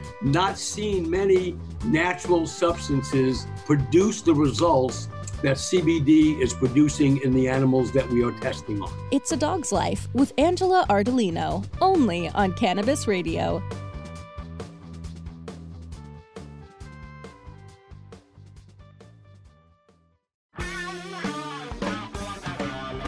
not 0.21 0.57
seen 0.57 1.09
many 1.09 1.57
natural 1.85 2.45
substances 2.45 3.47
produce 3.65 4.21
the 4.21 4.33
results 4.33 5.07
that 5.41 5.57
CBD 5.57 6.39
is 6.39 6.53
producing 6.53 7.21
in 7.23 7.33
the 7.33 7.47
animals 7.47 7.91
that 7.93 8.07
we 8.09 8.23
are 8.23 8.31
testing 8.39 8.81
on. 8.81 8.91
It's 9.11 9.31
a 9.31 9.37
Dog's 9.37 9.71
Life 9.71 10.07
with 10.13 10.33
Angela 10.37 10.85
Ardolino, 10.89 11.65
only 11.81 12.29
on 12.29 12.53
Cannabis 12.53 13.07
Radio. 13.07 13.63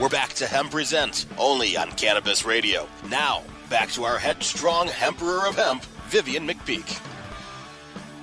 We're 0.01 0.09
back 0.09 0.33
to 0.33 0.47
Hemp 0.47 0.71
Present, 0.71 1.27
only 1.37 1.77
on 1.77 1.89
Cannabis 1.91 2.43
Radio. 2.45 2.89
Now, 3.09 3.43
back 3.69 3.89
to 3.91 4.03
our 4.03 4.17
headstrong 4.17 4.89
Emperor 5.01 5.47
of 5.47 5.55
Hemp, 5.55 5.85
Vivian 6.13 6.47
McPeak. 6.47 7.01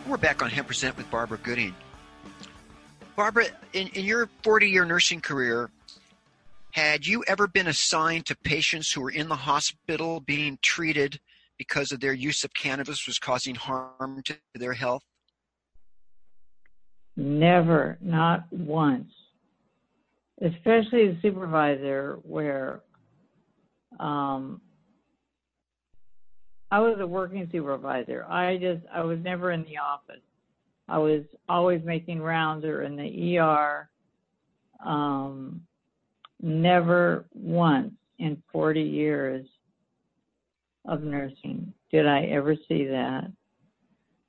We're 0.06 0.16
back 0.16 0.42
on 0.44 0.50
Hemp 0.50 0.68
Present 0.68 0.96
with 0.96 1.10
Barbara 1.10 1.38
Gooding. 1.42 1.74
Barbara, 3.16 3.46
in, 3.72 3.88
in 3.88 4.04
your 4.04 4.28
40 4.44 4.70
year 4.70 4.84
nursing 4.84 5.20
career, 5.20 5.70
had 6.70 7.04
you 7.04 7.24
ever 7.26 7.48
been 7.48 7.66
assigned 7.66 8.26
to 8.26 8.36
patients 8.36 8.92
who 8.92 9.00
were 9.00 9.10
in 9.10 9.28
the 9.28 9.34
hospital 9.34 10.20
being 10.20 10.56
treated 10.62 11.18
because 11.58 11.90
of 11.90 11.98
their 11.98 12.12
use 12.12 12.44
of 12.44 12.54
cannabis 12.54 13.08
was 13.08 13.18
causing 13.18 13.56
harm 13.56 14.22
to 14.24 14.36
their 14.54 14.74
health? 14.74 15.02
Never, 17.16 17.98
not 18.00 18.44
once. 18.52 19.10
Especially 20.40 21.08
the 21.08 21.18
supervisor, 21.22 22.20
where 22.22 22.82
um, 23.98 24.60
I 26.70 26.78
was 26.80 26.98
a 27.00 27.06
working 27.06 27.48
supervisor. 27.50 28.24
I 28.28 28.56
just, 28.56 28.82
I 28.92 29.02
was 29.02 29.18
never 29.22 29.50
in 29.50 29.64
the 29.64 29.78
office. 29.78 30.22
I 30.88 30.98
was 30.98 31.22
always 31.48 31.82
making 31.84 32.20
rounds 32.20 32.64
or 32.64 32.82
in 32.82 32.96
the 32.96 33.38
ER. 33.38 33.88
Um, 34.84 35.62
never 36.40 37.26
once 37.34 37.92
in 38.18 38.42
40 38.52 38.80
years 38.80 39.46
of 40.86 41.02
nursing 41.02 41.72
did 41.90 42.06
I 42.06 42.24
ever 42.26 42.54
see 42.68 42.86
that. 42.86 43.30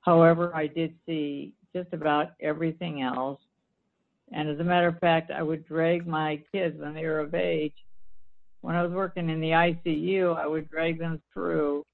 However, 0.00 0.54
I 0.54 0.66
did 0.66 0.94
see 1.06 1.52
just 1.74 1.92
about 1.92 2.32
everything 2.40 3.02
else. 3.02 3.40
And 4.32 4.48
as 4.48 4.58
a 4.58 4.64
matter 4.64 4.88
of 4.88 4.98
fact, 4.98 5.30
I 5.30 5.42
would 5.42 5.66
drag 5.66 6.06
my 6.06 6.42
kids 6.52 6.78
when 6.78 6.94
they 6.94 7.04
were 7.04 7.20
of 7.20 7.34
age. 7.34 7.74
When 8.62 8.74
I 8.74 8.82
was 8.82 8.92
working 8.92 9.28
in 9.30 9.40
the 9.40 9.50
ICU, 9.50 10.36
I 10.36 10.46
would 10.46 10.70
drag 10.70 10.98
them 10.98 11.20
through 11.32 11.84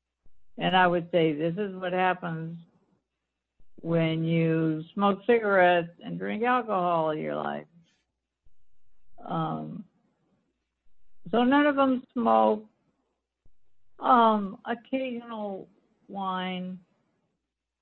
and 0.58 0.76
I 0.76 0.86
would 0.86 1.08
say, 1.12 1.32
this 1.32 1.54
is 1.56 1.74
what 1.76 1.92
happens 1.92 2.58
when 3.80 4.24
you 4.24 4.82
smoke 4.94 5.20
cigarettes 5.26 5.92
and 6.04 6.18
drink 6.18 6.42
alcohol 6.42 7.10
in 7.10 7.18
your 7.18 7.36
life. 7.36 7.66
Um, 9.24 9.84
so 11.30 11.44
none 11.44 11.66
of 11.66 11.76
them 11.76 12.02
smoke. 12.12 12.64
Um, 14.00 14.58
occasional 14.64 15.68
wine. 16.08 16.78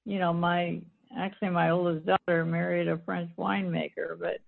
You 0.05 0.19
know, 0.19 0.33
my 0.33 0.81
actually 1.17 1.51
my 1.51 1.71
oldest 1.71 2.07
daughter 2.07 2.45
married 2.45 2.89
a 2.89 2.99
French 3.05 3.31
winemaker, 3.39 4.19
but 4.19 4.39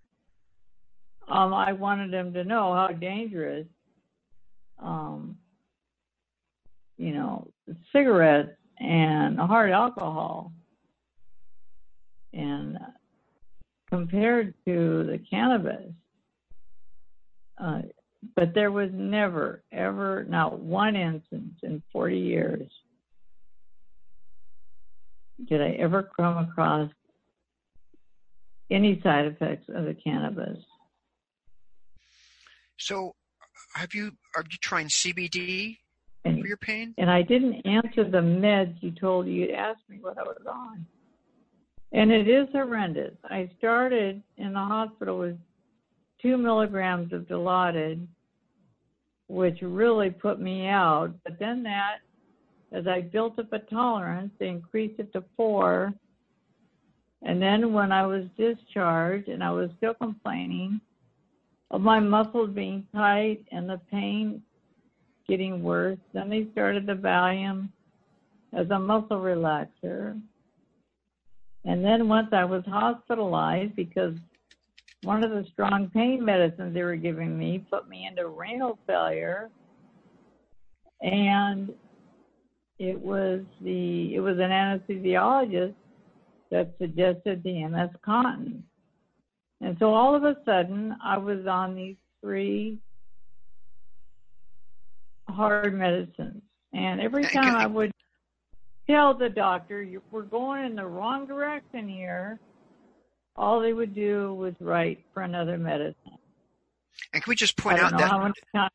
um, 1.33 1.53
I 1.53 1.73
wanted 1.73 2.13
them 2.13 2.33
to 2.35 2.45
know 2.45 2.73
how 2.75 2.89
dangerous, 2.89 3.67
um, 4.79 5.37
you 6.97 7.13
know, 7.13 7.49
cigarettes 7.93 8.57
and 8.79 9.39
hard 9.39 9.71
alcohol. 9.71 10.53
And 12.33 12.79
compared 13.91 14.55
to 14.67 15.05
the 15.05 15.19
cannabis, 15.31 15.93
uh, 17.59 17.83
but 18.37 18.55
there 18.55 18.71
was 18.71 18.91
never, 18.93 19.63
ever, 19.73 20.25
not 20.29 20.59
one 20.59 20.97
instance 20.97 21.55
in 21.63 21.83
40 21.93 22.19
years 22.19 22.71
did 25.47 25.63
I 25.63 25.71
ever 25.79 26.11
come 26.17 26.39
across 26.39 26.91
any 28.71 29.01
side 29.03 29.27
effects 29.27 29.67
of 29.69 29.85
the 29.85 29.95
cannabis. 29.95 30.59
So, 32.79 33.15
have 33.75 33.95
you 33.95 34.13
are 34.37 34.45
you 34.51 34.59
trying 34.61 34.89
CBD 34.89 35.79
And, 36.29 36.41
for 36.41 36.47
your 36.47 36.57
pain? 36.57 36.95
and 36.99 37.11
I 37.11 37.23
didn't 37.23 37.67
answer 37.67 38.05
the 38.05 38.19
meds 38.19 38.77
you 38.81 38.91
told 38.93 39.27
you 39.27 39.47
would 39.47 39.55
asked 39.55 39.89
me 39.89 39.99
what 40.01 40.19
I 40.19 40.23
was 40.23 40.43
on. 40.49 40.87
And 41.93 42.11
it 42.13 42.29
is 42.29 42.49
horrendous. 42.53 43.15
I 43.25 43.51
started 43.59 44.23
in 44.37 44.53
the 44.53 44.59
hospital 44.59 45.19
with 45.19 45.39
two 46.21 46.37
milligrams 46.37 47.13
of 47.13 47.23
Dilaudid, 47.23 48.07
which 49.29 49.59
really 49.63 50.11
put 50.11 50.41
me 50.41 50.67
out. 50.67 51.13
But 51.25 51.39
then 51.39 51.63
that, 51.63 51.99
as 52.73 52.87
I 52.87 53.01
built 53.01 53.39
up 53.39 53.53
a 53.53 53.59
tolerance, 53.61 54.31
they 54.39 54.49
increased 54.49 55.01
it 55.01 55.13
to 55.15 55.25
four. 55.37 55.95
And 57.23 57.41
then 57.41 57.73
when 57.73 57.91
I 57.91 58.07
was 58.07 58.25
discharged 58.37 59.29
and 59.29 59.43
I 59.43 59.51
was 59.51 59.71
still 59.79 59.95
complaining 59.95 60.81
of 61.71 61.81
my 61.81 62.01
muscles 62.01 62.51
being 62.55 62.87
tight 62.95 63.45
and 63.51 63.69
the 63.69 63.81
pain 63.91 64.43
getting 65.29 65.63
worse, 65.63 65.99
then 66.13 66.29
they 66.31 66.47
started 66.53 66.87
the 66.87 66.95
Valium 66.95 67.69
as 68.57 68.69
a 68.71 68.79
muscle 68.79 69.19
relaxer. 69.19 70.21
And 71.65 71.85
then 71.85 72.09
once 72.09 72.29
I 72.33 72.45
was 72.45 72.63
hospitalized 72.67 73.77
because 73.77 74.15
one 75.03 75.23
of 75.23 75.31
the 75.31 75.45
strong 75.53 75.91
pain 75.91 76.25
medicines 76.25 76.75
they 76.75 76.83
were 76.83 76.97
giving 76.97 77.39
me 77.39 77.65
put 77.71 77.89
me 77.89 78.07
into 78.07 78.29
renal 78.29 78.79
failure. 78.87 79.51
And 81.03 81.73
it 82.79 82.99
was 82.99 83.41
the 83.61 84.15
it 84.15 84.21
was 84.21 84.39
an 84.39 84.51
anesthesiologist 84.51 85.75
that 86.51 86.73
suggested 86.81 87.43
the 87.43 87.67
MS 87.67 87.91
Contin. 88.07 88.63
And 89.61 89.77
so 89.79 89.93
all 89.93 90.15
of 90.15 90.25
a 90.25 90.37
sudden 90.45 90.97
I 91.05 91.19
was 91.19 91.47
on 91.47 91.75
these 91.75 91.97
three 92.21 92.79
hard 95.39 95.73
medicines. 95.73 96.43
And 96.73 97.01
every 97.01 97.25
time 97.25 97.55
I 97.55 97.67
would 97.67 97.93
tell 98.91 99.15
the 99.15 99.29
doctor, 99.29 99.87
we're 100.11 100.23
going 100.23 100.65
in 100.65 100.75
the 100.75 100.85
wrong 100.85 101.27
direction 101.27 101.89
here, 101.89 102.41
all 103.37 103.61
they 103.61 103.73
would 103.73 103.95
do 103.95 104.35
was 104.35 104.55
write 104.61 105.05
for 105.15 105.23
another 105.23 105.57
medicine. 105.57 106.19
And 107.15 107.23
can 107.23 107.31
we 107.31 107.37
just 107.37 107.57
point 107.57 107.79
out 107.79 107.97
that 107.97 108.11
how 108.11 108.19
much 108.19 108.39
time. 108.55 108.69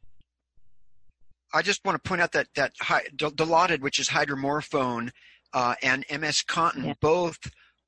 I 1.54 1.62
just 1.62 1.82
want 1.86 2.02
to 2.02 2.08
point 2.08 2.22
out 2.22 2.32
that 2.32 2.48
that 2.56 2.74
Dilaudid, 3.18 3.82
which 3.82 4.00
is 4.00 4.10
hydromorphone, 4.10 5.12
uh, 5.54 5.76
and 5.84 6.06
MS 6.10 6.44
Contin 6.48 6.86
Yeah. 6.86 6.94
both 7.00 7.38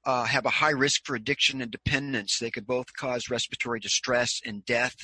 uh, 0.05 0.25
have 0.25 0.45
a 0.45 0.51
high 0.51 0.71
risk 0.71 1.05
for 1.05 1.15
addiction 1.15 1.61
and 1.61 1.71
dependence. 1.71 2.37
They 2.37 2.51
could 2.51 2.67
both 2.67 2.93
cause 2.93 3.29
respiratory 3.29 3.79
distress 3.79 4.39
and 4.45 4.63
death 4.65 4.95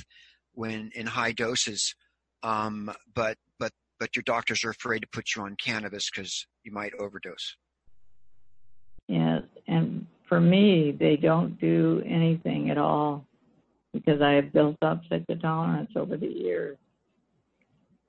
when 0.51 0.91
in 0.93 1.07
high 1.07 1.31
doses. 1.31 1.95
Um, 2.43 2.91
but 3.13 3.37
but 3.59 3.71
but 3.99 4.15
your 4.15 4.23
doctors 4.23 4.63
are 4.63 4.71
afraid 4.71 4.99
to 4.99 5.07
put 5.07 5.35
you 5.35 5.43
on 5.43 5.55
cannabis 5.55 6.09
because 6.09 6.47
you 6.63 6.71
might 6.71 6.93
overdose. 6.99 7.55
Yes, 9.07 9.43
and 9.67 10.07
for 10.27 10.39
me, 10.39 10.91
they 10.91 11.17
don't 11.17 11.59
do 11.59 12.01
anything 12.05 12.69
at 12.69 12.77
all 12.77 13.25
because 13.93 14.21
I 14.21 14.31
have 14.33 14.53
built 14.53 14.77
up 14.81 15.01
such 15.09 15.23
a 15.29 15.35
tolerance 15.35 15.91
over 15.95 16.17
the 16.17 16.27
years. 16.27 16.77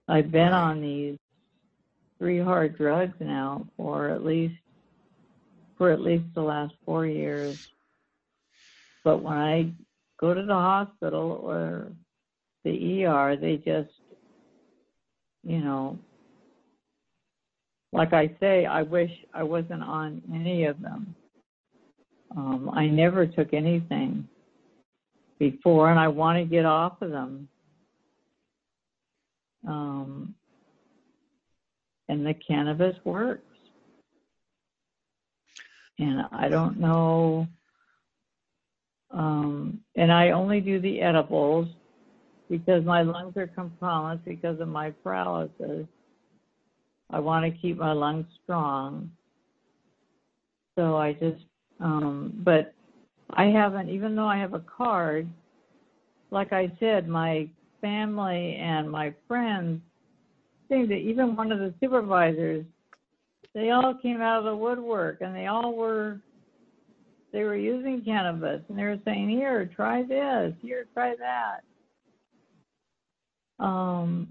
I've 0.09 0.31
been 0.31 0.53
on 0.53 0.81
these 0.81 1.19
three 2.19 2.39
hard 2.39 2.77
drugs 2.77 3.15
now 3.19 3.67
for 3.77 4.11
at 4.11 4.25
least 4.25 4.55
for 5.77 5.91
at 5.91 6.01
least 6.01 6.25
the 6.35 6.43
last 6.43 6.75
four 6.85 7.07
years. 7.07 7.69
But 9.03 9.23
when 9.23 9.37
I 9.37 9.73
go 10.21 10.33
to 10.33 10.43
the 10.43 10.55
hospital 10.55 11.41
or 11.43 11.89
the 12.63 13.05
ER, 13.05 13.37
they 13.37 13.57
just, 13.57 13.91
you 15.45 15.59
know, 15.59 15.99
like 17.93 18.13
I 18.13 18.35
say, 18.41 18.65
I 18.67 18.83
wish 18.83 19.11
I 19.35 19.43
wasn't 19.43 19.83
on 19.83 20.23
any 20.33 20.65
of 20.65 20.81
them. 20.81 21.15
Um, 22.37 22.71
I 22.73 22.87
never 22.87 23.27
took 23.27 23.53
anything 23.53 24.27
before, 25.39 25.91
and 25.91 26.01
I 26.01 26.09
want 26.09 26.39
to 26.39 26.45
get 26.45 26.65
off 26.65 27.03
of 27.03 27.11
them. 27.11 27.49
Um, 29.69 30.35
and 32.09 32.27
the 32.27 32.35
cannabis 32.35 32.97
works. 33.05 33.43
And 35.99 36.23
I 36.33 36.49
don't 36.49 36.81
know. 36.81 37.47
Um, 39.11 39.81
and 39.97 40.11
I 40.11 40.31
only 40.31 40.61
do 40.61 40.81
the 40.81 41.01
edibles 41.01 41.69
because 42.53 42.85
my 42.85 43.01
lungs 43.01 43.35
are 43.39 43.47
compromised 43.47 44.23
because 44.27 44.61
of 44.61 44.69
my 44.69 44.91
paralysis. 45.03 45.87
I 47.09 47.19
want 47.19 47.47
to 47.47 47.61
keep 47.63 47.79
my 47.79 47.93
lungs 47.93 48.27
strong. 48.45 49.11
So 50.77 50.99
I 50.99 51.15
just, 51.15 51.43
um, 51.81 52.39
but 52.45 52.75
I 53.31 53.45
haven't, 53.45 53.89
even 53.89 54.15
though 54.15 54.27
I 54.27 54.37
have 54.37 54.53
a 54.53 54.61
card, 54.61 55.27
like 56.31 56.53
I 56.53 56.71
said, 56.79 57.09
my 57.09 57.49
family 57.81 58.57
and 58.57 58.91
my 58.91 59.15
friends 59.27 59.81
seem 60.69 60.89
to, 60.89 60.95
even 60.95 61.35
one 61.35 61.53
of 61.53 61.59
the 61.59 61.73
supervisors, 61.81 62.67
they 63.55 63.71
all 63.71 63.95
came 63.95 64.21
out 64.21 64.41
of 64.41 64.45
the 64.45 64.55
woodwork 64.55 65.23
and 65.23 65.35
they 65.35 65.47
all 65.47 65.75
were, 65.75 66.21
they 67.33 67.45
were 67.45 67.57
using 67.57 68.03
cannabis 68.05 68.61
and 68.69 68.79
they 68.79 68.85
were 68.85 69.01
saying, 69.07 69.31
here, 69.31 69.71
try 69.75 70.03
this, 70.03 70.53
here, 70.61 70.85
try 70.93 71.15
that. 71.19 71.61
Um, 73.63 74.29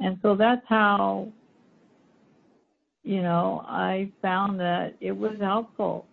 and 0.00 0.18
so 0.22 0.34
that's 0.34 0.64
how, 0.68 1.28
you 3.04 3.22
know, 3.22 3.64
I 3.68 4.10
found 4.22 4.58
that 4.60 4.94
it 5.00 5.12
was 5.12 5.36
helpful. 5.38 6.06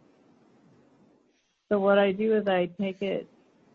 So 1.70 1.80
what 1.80 1.98
I 1.98 2.12
do 2.12 2.36
is 2.36 2.48
I 2.48 2.70
take 2.80 3.02
it, 3.02 3.28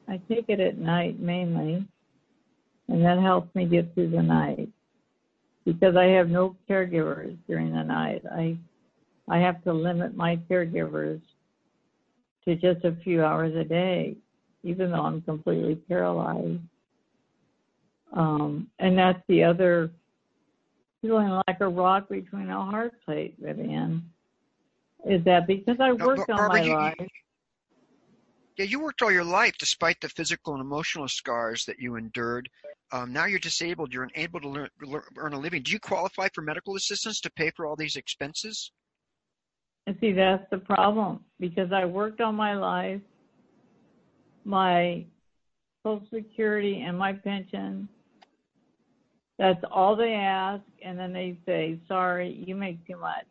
I 0.08 0.20
take 0.28 0.44
it 0.48 0.60
at 0.60 0.78
night 0.78 1.18
mainly, 1.20 1.86
and 2.88 3.04
that 3.04 3.18
helps 3.18 3.52
me 3.54 3.64
get 3.64 3.94
through 3.94 4.10
the 4.10 4.22
night 4.22 4.68
because 5.64 5.96
I 5.96 6.04
have 6.04 6.28
no 6.28 6.56
caregivers 6.68 7.36
during 7.48 7.72
the 7.72 7.82
night. 7.82 8.22
I, 8.30 8.58
I 9.28 9.38
have 9.38 9.64
to 9.64 9.72
limit 9.72 10.14
my 10.14 10.36
caregivers 10.50 11.22
to 12.44 12.56
just 12.56 12.84
a 12.84 12.94
few 13.02 13.24
hours 13.24 13.54
a 13.56 13.64
day, 13.64 14.16
even 14.64 14.90
though 14.90 15.00
I'm 15.02 15.22
completely 15.22 15.76
paralyzed. 15.76 16.60
Um, 18.14 18.70
and 18.78 18.96
that's 18.96 19.20
the 19.28 19.44
other 19.44 19.90
feeling 21.02 21.28
like 21.46 21.60
a 21.60 21.68
rock 21.68 22.08
between 22.08 22.48
a 22.48 22.64
hard 22.64 22.92
plate, 23.04 23.34
Vivian. 23.38 24.10
Is 25.04 25.22
that 25.24 25.46
because 25.46 25.76
I 25.80 25.90
Now, 25.92 26.06
worked 26.06 26.30
on 26.30 26.36
Barbara, 26.36 26.60
my 26.60 26.62
you- 26.62 26.72
life? 26.72 27.10
Yeah, 28.56 28.66
you 28.66 28.78
worked 28.78 29.02
all 29.02 29.10
your 29.10 29.24
life 29.24 29.58
despite 29.58 30.00
the 30.00 30.08
physical 30.08 30.54
and 30.54 30.62
emotional 30.62 31.08
scars 31.08 31.64
that 31.64 31.80
you 31.80 31.96
endured. 31.96 32.48
Um, 32.92 33.12
now 33.12 33.24
you're 33.24 33.40
disabled. 33.40 33.92
You're 33.92 34.04
unable 34.04 34.40
to 34.40 34.48
learn, 34.48 34.68
learn, 34.80 35.02
earn 35.16 35.32
a 35.32 35.38
living. 35.40 35.62
Do 35.62 35.72
you 35.72 35.80
qualify 35.80 36.28
for 36.32 36.42
medical 36.42 36.76
assistance 36.76 37.20
to 37.22 37.32
pay 37.32 37.50
for 37.50 37.66
all 37.66 37.74
these 37.74 37.96
expenses? 37.96 38.70
And 39.88 39.98
see, 40.00 40.12
that's 40.12 40.48
the 40.50 40.58
problem 40.58 41.24
because 41.40 41.72
I 41.72 41.84
worked 41.84 42.20
all 42.20 42.32
my 42.32 42.54
life, 42.54 43.00
my 44.44 45.04
Social 45.82 46.06
Security, 46.14 46.82
and 46.82 46.96
my 46.96 47.12
pension. 47.12 47.88
That's 49.38 49.62
all 49.70 49.96
they 49.96 50.12
ask, 50.12 50.62
and 50.82 50.98
then 50.98 51.12
they 51.12 51.36
say, 51.44 51.78
"Sorry, 51.88 52.32
you 52.46 52.54
make 52.54 52.86
too 52.86 52.96
much." 52.96 53.26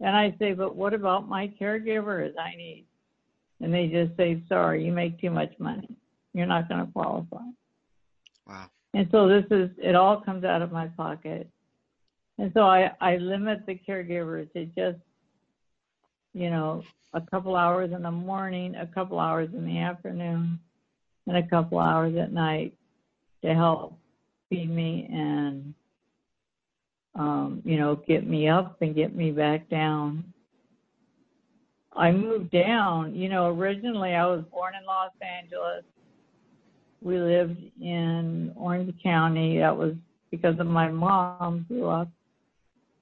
And 0.00 0.16
I 0.16 0.34
say, 0.38 0.54
"But 0.54 0.74
what 0.76 0.94
about 0.94 1.28
my 1.28 1.48
caregivers 1.48 2.32
I 2.38 2.56
need?" 2.56 2.86
And 3.60 3.72
they 3.72 3.88
just 3.88 4.16
say, 4.16 4.42
"Sorry, 4.48 4.84
you 4.84 4.92
make 4.92 5.20
too 5.20 5.30
much 5.30 5.52
money. 5.58 5.96
You're 6.32 6.46
not 6.46 6.68
going 6.68 6.84
to 6.86 6.92
qualify." 6.92 7.44
Wow. 8.46 8.70
And 8.94 9.08
so 9.10 9.28
this 9.28 9.44
is 9.50 9.70
it 9.78 9.94
all 9.94 10.20
comes 10.20 10.44
out 10.44 10.62
of 10.62 10.72
my 10.72 10.88
pocket. 10.88 11.48
And 12.38 12.50
so 12.54 12.62
I, 12.62 12.92
I 13.00 13.16
limit 13.16 13.66
the 13.66 13.78
caregivers 13.86 14.50
to 14.54 14.64
just, 14.66 14.98
you 16.32 16.50
know, 16.50 16.82
a 17.12 17.20
couple 17.20 17.56
hours 17.56 17.92
in 17.92 18.02
the 18.02 18.10
morning, 18.10 18.74
a 18.74 18.86
couple 18.86 19.20
hours 19.20 19.50
in 19.54 19.66
the 19.66 19.78
afternoon, 19.78 20.58
and 21.26 21.36
a 21.36 21.46
couple 21.46 21.78
hours 21.78 22.16
at 22.16 22.32
night 22.32 22.74
to 23.42 23.54
help 23.54 23.98
feed 24.52 24.70
me 24.70 25.08
and 25.10 25.74
um, 27.14 27.62
you 27.64 27.78
know, 27.78 27.96
get 28.06 28.26
me 28.26 28.48
up 28.48 28.80
and 28.80 28.94
get 28.94 29.14
me 29.14 29.30
back 29.30 29.68
down. 29.68 30.24
I 31.94 32.10
moved 32.10 32.50
down, 32.50 33.14
you 33.14 33.28
know, 33.28 33.48
originally 33.48 34.14
I 34.14 34.26
was 34.26 34.44
born 34.50 34.74
in 34.74 34.86
Los 34.86 35.10
Angeles 35.20 35.84
we 37.02 37.18
lived 37.18 37.58
in 37.80 38.52
Orange 38.56 38.94
County. 39.02 39.58
That 39.58 39.76
was 39.76 39.94
because 40.30 40.58
of 40.58 40.66
my 40.66 40.88
mom 40.88 41.66
grew 41.68 41.88
up 41.88 42.08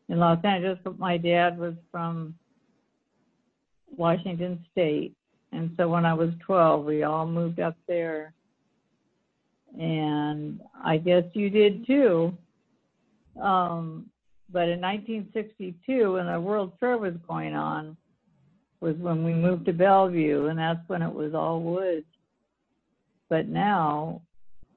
in 0.09 0.19
Los 0.19 0.39
Angeles, 0.45 0.79
but 0.83 0.99
my 0.99 1.17
dad 1.17 1.59
was 1.59 1.75
from 1.93 2.35
Washington 3.97 4.65
State. 4.73 5.15
And 5.53 5.73
so 5.77 5.89
when 5.89 6.07
I 6.07 6.15
was 6.15 6.31
12, 6.47 6.85
we 6.85 7.03
all 7.03 7.27
moved 7.27 7.61
up 7.61 7.77
there. 7.87 8.33
And 9.79 10.61
I 10.83 10.97
guess 10.99 11.25
you 11.33 11.51
did 11.51 11.87
too. 11.87 12.37
Um, 13.41 14.07
but 14.53 14.69
in 14.69 14.81
1962, 14.81 16.15
when 16.15 16.27
the 16.27 16.41
World 16.41 16.73
Fair 16.81 16.99
was 16.99 17.15
going 17.29 17.55
on, 17.55 17.97
was 18.81 18.97
when 18.97 19.25
we 19.25 19.33
moved 19.33 19.67
to 19.67 19.73
Bellevue, 19.73 20.47
and 20.47 20.59
that's 20.59 20.81
when 20.89 21.03
it 21.03 21.13
was 21.13 21.35
all 21.35 21.61
woods 21.61 22.07
but 23.31 23.49
now, 23.49 24.21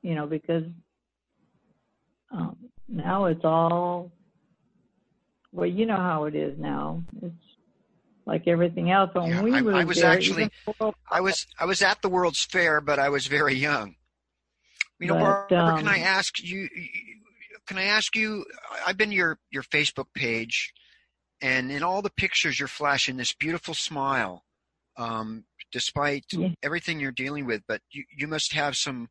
you 0.03 0.15
know, 0.15 0.27
because 0.27 0.63
um, 2.31 2.55
now 2.87 3.25
it's 3.25 3.43
all 3.43 4.11
well, 5.51 5.67
you 5.67 5.85
know 5.85 5.97
how 5.97 6.25
it 6.25 6.35
is 6.35 6.57
now. 6.57 7.03
It's 7.21 7.35
like 8.25 8.47
everything 8.47 8.89
else. 8.89 9.09
When 9.13 9.29
Yeah, 9.29 9.41
we 9.41 9.53
I- 9.53 9.81
I 9.81 9.83
was 9.83 9.97
there, 9.97 10.11
actually- 10.11 10.49
I 11.11 11.19
was 11.19 11.45
I 11.59 11.65
was 11.65 11.81
at 11.81 12.01
the 12.01 12.09
World's 12.09 12.45
Fair, 12.45 12.79
but 12.79 12.99
I 12.99 13.09
was 13.09 13.27
very 13.27 13.55
young. 13.55 13.95
You 14.99 15.07
know, 15.07 15.15
But, 15.15 15.49
Barbara, 15.49 15.77
can 15.77 15.87
I 15.87 15.97
um, 15.97 16.03
ask 16.03 16.41
you? 16.41 16.69
Can 17.67 17.77
I 17.77 17.83
ask 17.83 18.15
you? 18.15 18.45
I've 18.85 18.97
been 18.97 19.11
your 19.11 19.39
your 19.51 19.63
Facebook 19.63 20.07
page, 20.13 20.73
and 21.41 21.71
in 21.71 21.83
all 21.83 22.01
the 22.01 22.09
pictures, 22.11 22.59
you're 22.59 22.67
flashing 22.67 23.17
this 23.17 23.33
beautiful 23.33 23.73
smile, 23.73 24.45
um, 24.97 25.45
despite 25.71 26.25
Yeah. 26.31 26.49
everything 26.61 26.99
you're 26.99 27.11
dealing 27.11 27.45
with. 27.45 27.63
But 27.67 27.81
you 27.91 28.05
you 28.15 28.27
must 28.27 28.53
have 28.53 28.75
some 28.75 29.09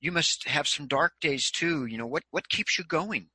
you 0.00 0.12
must 0.12 0.48
have 0.48 0.66
some 0.68 0.86
dark 0.86 1.14
days 1.20 1.50
too. 1.50 1.86
You 1.86 1.98
know 1.98 2.06
what 2.06 2.22
what 2.30 2.48
keeps 2.48 2.78
you 2.78 2.84
going? 2.84 3.28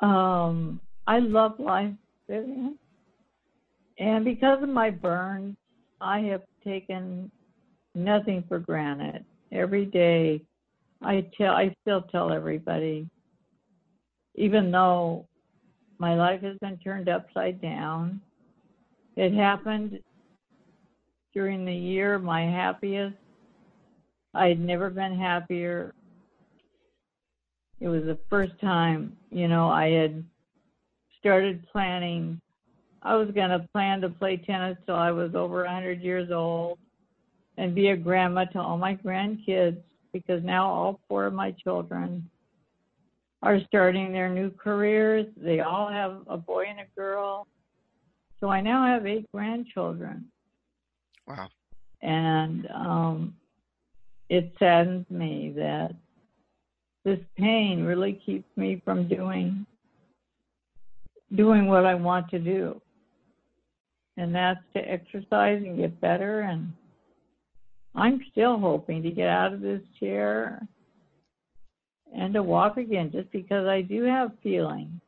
Um, 0.00 0.80
I 1.06 1.18
love 1.18 1.58
life, 1.58 1.94
Vivian. 2.28 2.78
And 3.98 4.24
because 4.24 4.62
of 4.62 4.68
my 4.68 4.90
burns, 4.90 5.56
I 6.00 6.20
have 6.20 6.42
taken 6.62 7.30
nothing 7.98 8.44
for 8.48 8.58
granted. 8.58 9.24
Every 9.52 9.86
day, 9.86 10.42
I 11.02 11.26
tell, 11.36 11.52
I 11.52 11.74
still 11.82 12.02
tell 12.02 12.32
everybody, 12.32 13.08
even 14.34 14.70
though 14.70 15.26
my 15.98 16.14
life 16.14 16.42
has 16.42 16.56
been 16.58 16.78
turned 16.78 17.08
upside 17.08 17.60
down, 17.60 18.20
it 19.16 19.32
happened 19.34 19.98
during 21.34 21.64
the 21.64 21.74
year 21.74 22.18
my 22.18 22.42
happiest. 22.42 23.16
I 24.34 24.48
had 24.48 24.60
never 24.60 24.90
been 24.90 25.18
happier 25.18 25.94
it 27.80 27.88
was 27.88 28.02
the 28.04 28.18
first 28.28 28.58
time, 28.60 29.16
you 29.30 29.46
know, 29.46 29.68
I 29.68 29.90
had 29.90 30.24
started 31.20 31.64
planning. 31.70 32.40
I 33.02 33.14
was 33.14 33.30
going 33.30 33.50
to 33.50 33.66
plan 33.72 34.00
to 34.00 34.08
play 34.08 34.36
tennis 34.36 34.76
till 34.84 34.96
I 34.96 35.12
was 35.12 35.34
over 35.34 35.62
100 35.62 36.02
years 36.02 36.30
old 36.32 36.78
and 37.58 37.74
be 37.74 37.88
a 37.88 37.96
grandma 37.96 38.44
to 38.44 38.60
all 38.60 38.78
my 38.78 38.94
grandkids 38.94 39.82
because 40.12 40.42
now 40.44 40.66
all 40.66 41.00
four 41.08 41.26
of 41.26 41.34
my 41.34 41.50
children 41.50 42.30
are 43.42 43.60
starting 43.66 44.12
their 44.12 44.30
new 44.30 44.50
careers. 44.50 45.26
They 45.36 45.60
all 45.60 45.88
have 45.88 46.18
a 46.28 46.36
boy 46.36 46.66
and 46.70 46.80
a 46.80 46.86
girl. 46.96 47.46
So 48.40 48.48
I 48.48 48.60
now 48.60 48.86
have 48.86 49.06
eight 49.06 49.26
grandchildren. 49.34 50.26
Wow. 51.26 51.48
And 52.00 52.68
um, 52.72 53.34
it 54.28 54.52
saddens 54.58 55.04
me 55.10 55.52
that 55.56 55.90
this 57.04 57.18
pain 57.36 57.82
really 57.84 58.20
keeps 58.24 58.48
me 58.56 58.80
from 58.84 59.08
doing 59.08 59.66
doing 61.34 61.66
what 61.66 61.84
I 61.84 61.94
want 61.94 62.30
to 62.30 62.38
do. 62.38 62.80
And 64.16 64.34
that's 64.34 64.60
to 64.74 64.80
exercise 64.80 65.62
and 65.62 65.76
get 65.76 66.00
better 66.00 66.40
and 66.40 66.72
I'm 67.94 68.20
still 68.30 68.58
hoping 68.58 69.02
to 69.02 69.10
get 69.10 69.28
out 69.28 69.52
of 69.52 69.60
this 69.60 69.82
chair 69.98 70.66
and 72.14 72.32
to 72.34 72.42
walk 72.42 72.76
again 72.76 73.10
just 73.12 73.30
because 73.32 73.66
I 73.66 73.82
do 73.82 74.04
have 74.04 74.32
feeling. 74.42 75.00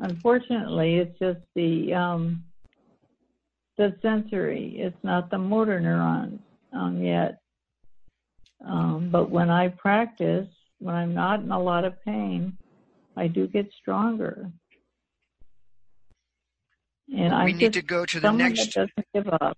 Unfortunately, 0.00 0.96
it's 0.96 1.18
just 1.18 1.40
the 1.54 1.94
um, 1.94 2.44
the 3.76 3.96
sensory. 4.02 4.76
It's 4.78 4.96
not 5.02 5.30
the 5.30 5.38
motor 5.38 5.80
neurons 5.80 6.40
um, 6.72 7.02
yet. 7.02 7.40
Um, 8.64 9.08
but 9.10 9.30
when 9.30 9.50
I 9.50 9.68
practice, 9.68 10.48
when 10.78 10.94
I'm 10.94 11.14
not 11.14 11.40
in 11.40 11.50
a 11.50 11.60
lot 11.60 11.84
of 11.84 12.02
pain, 12.04 12.56
I 13.16 13.28
do 13.28 13.46
get 13.46 13.70
stronger. 13.80 14.50
And 17.16 17.34
I 17.34 17.46
we 17.46 17.52
need 17.52 17.72
to 17.72 17.82
go 17.82 18.04
to 18.04 18.20
the 18.20 18.30
next. 18.30 18.74
That 18.74 18.88
doesn't 18.96 19.06
give 19.14 19.28
up. 19.40 19.56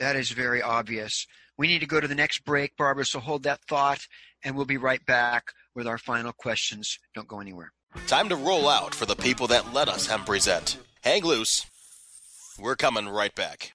That 0.00 0.16
is 0.16 0.30
very 0.30 0.62
obvious. 0.62 1.26
We 1.56 1.68
need 1.68 1.80
to 1.80 1.86
go 1.86 2.00
to 2.00 2.08
the 2.08 2.14
next 2.14 2.44
break, 2.44 2.76
Barbara, 2.76 3.04
so 3.04 3.20
hold 3.20 3.44
that 3.44 3.60
thought, 3.68 4.00
and 4.42 4.56
we'll 4.56 4.64
be 4.64 4.76
right 4.76 5.04
back 5.06 5.44
with 5.74 5.86
our 5.86 5.98
final 5.98 6.32
questions. 6.32 6.98
Don't 7.14 7.28
go 7.28 7.40
anywhere. 7.40 7.72
Time 8.06 8.28
to 8.28 8.36
roll 8.36 8.68
out 8.68 8.94
for 8.94 9.06
the 9.06 9.14
people 9.14 9.46
that 9.48 9.72
let 9.72 9.88
us 9.88 10.06
hemp 10.06 10.26
present. 10.26 10.78
Hang 11.02 11.22
loose. 11.22 11.64
We're 12.58 12.76
coming 12.76 13.08
right 13.08 13.34
back. 13.34 13.74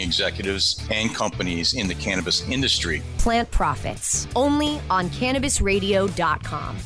executives 0.01 0.85
and 0.91 1.13
companies 1.13 1.73
in 1.73 1.87
the 1.87 1.95
cannabis 1.95 2.47
industry. 2.49 3.01
Plant 3.17 3.49
Profits, 3.51 4.27
only 4.35 4.79
on 4.89 5.09
cannabisradio.com. 5.09 6.77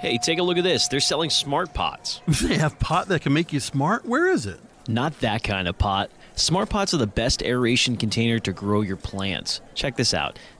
Hey, 0.00 0.16
take 0.16 0.38
a 0.38 0.42
look 0.44 0.56
at 0.56 0.64
this. 0.64 0.86
They're 0.86 1.00
selling 1.00 1.28
smart 1.28 1.74
pots. 1.74 2.20
They 2.42 2.56
have 2.56 2.78
pot 2.78 3.08
that 3.08 3.22
can 3.22 3.32
make 3.32 3.52
you 3.52 3.58
smart? 3.58 4.06
Where 4.06 4.30
is 4.30 4.46
it? 4.46 4.60
Not 4.86 5.18
that 5.20 5.42
kind 5.42 5.66
of 5.66 5.76
pot. 5.76 6.10
Smart 6.36 6.70
pots 6.70 6.94
are 6.94 6.98
the 6.98 7.06
best 7.08 7.42
aeration 7.42 7.96
container 7.96 8.38
to 8.38 8.52
grow 8.52 8.82
your 8.82 8.96
plants. 8.96 9.60
Check 9.74 9.96
this 9.96 10.14
out. 10.14 10.38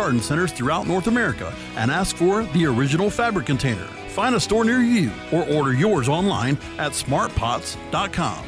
garden 0.00 0.22
centers 0.22 0.50
throughout 0.50 0.86
North 0.86 1.08
America 1.08 1.54
and 1.76 1.90
ask 1.90 2.16
for 2.16 2.44
the 2.54 2.64
original 2.64 3.10
fabric 3.10 3.44
container. 3.44 3.84
Find 4.16 4.34
a 4.34 4.40
store 4.40 4.64
near 4.64 4.80
you 4.80 5.12
or 5.30 5.46
order 5.50 5.74
yours 5.74 6.08
online 6.08 6.56
at 6.78 6.92
smartpots.com. 6.92 8.46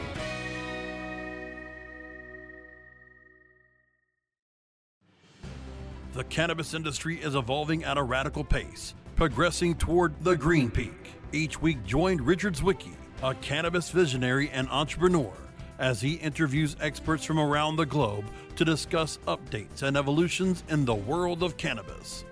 The 6.15 6.25
cannabis 6.25 6.73
industry 6.73 7.17
is 7.17 7.35
evolving 7.35 7.85
at 7.85 7.99
a 7.99 8.03
radical 8.03 8.45
pace, 8.45 8.95
progressing 9.15 9.75
toward 9.75 10.25
the 10.25 10.35
green 10.35 10.71
peak. 10.71 11.12
Each 11.35 11.61
week, 11.61 11.85
join 11.85 12.17
Richard 12.17 12.55
Zwicky, 12.55 12.95
a 13.23 13.35
cannabis 13.35 13.91
visionary 13.91 14.49
and 14.49 14.71
entrepreneur, 14.71 15.35
as 15.79 16.01
he 16.01 16.15
interviews 16.15 16.77
experts 16.81 17.25
from 17.25 17.39
around 17.39 17.77
the 17.77 17.87
globe 17.87 18.25
to 18.57 18.65
discuss 18.65 19.19
updates 19.27 19.83
and 19.83 19.97
evolutions 19.97 20.65
in 20.69 20.85
the 20.85 20.95
world 20.95 21.43
of 21.43 21.57
cannabis. 21.57 22.25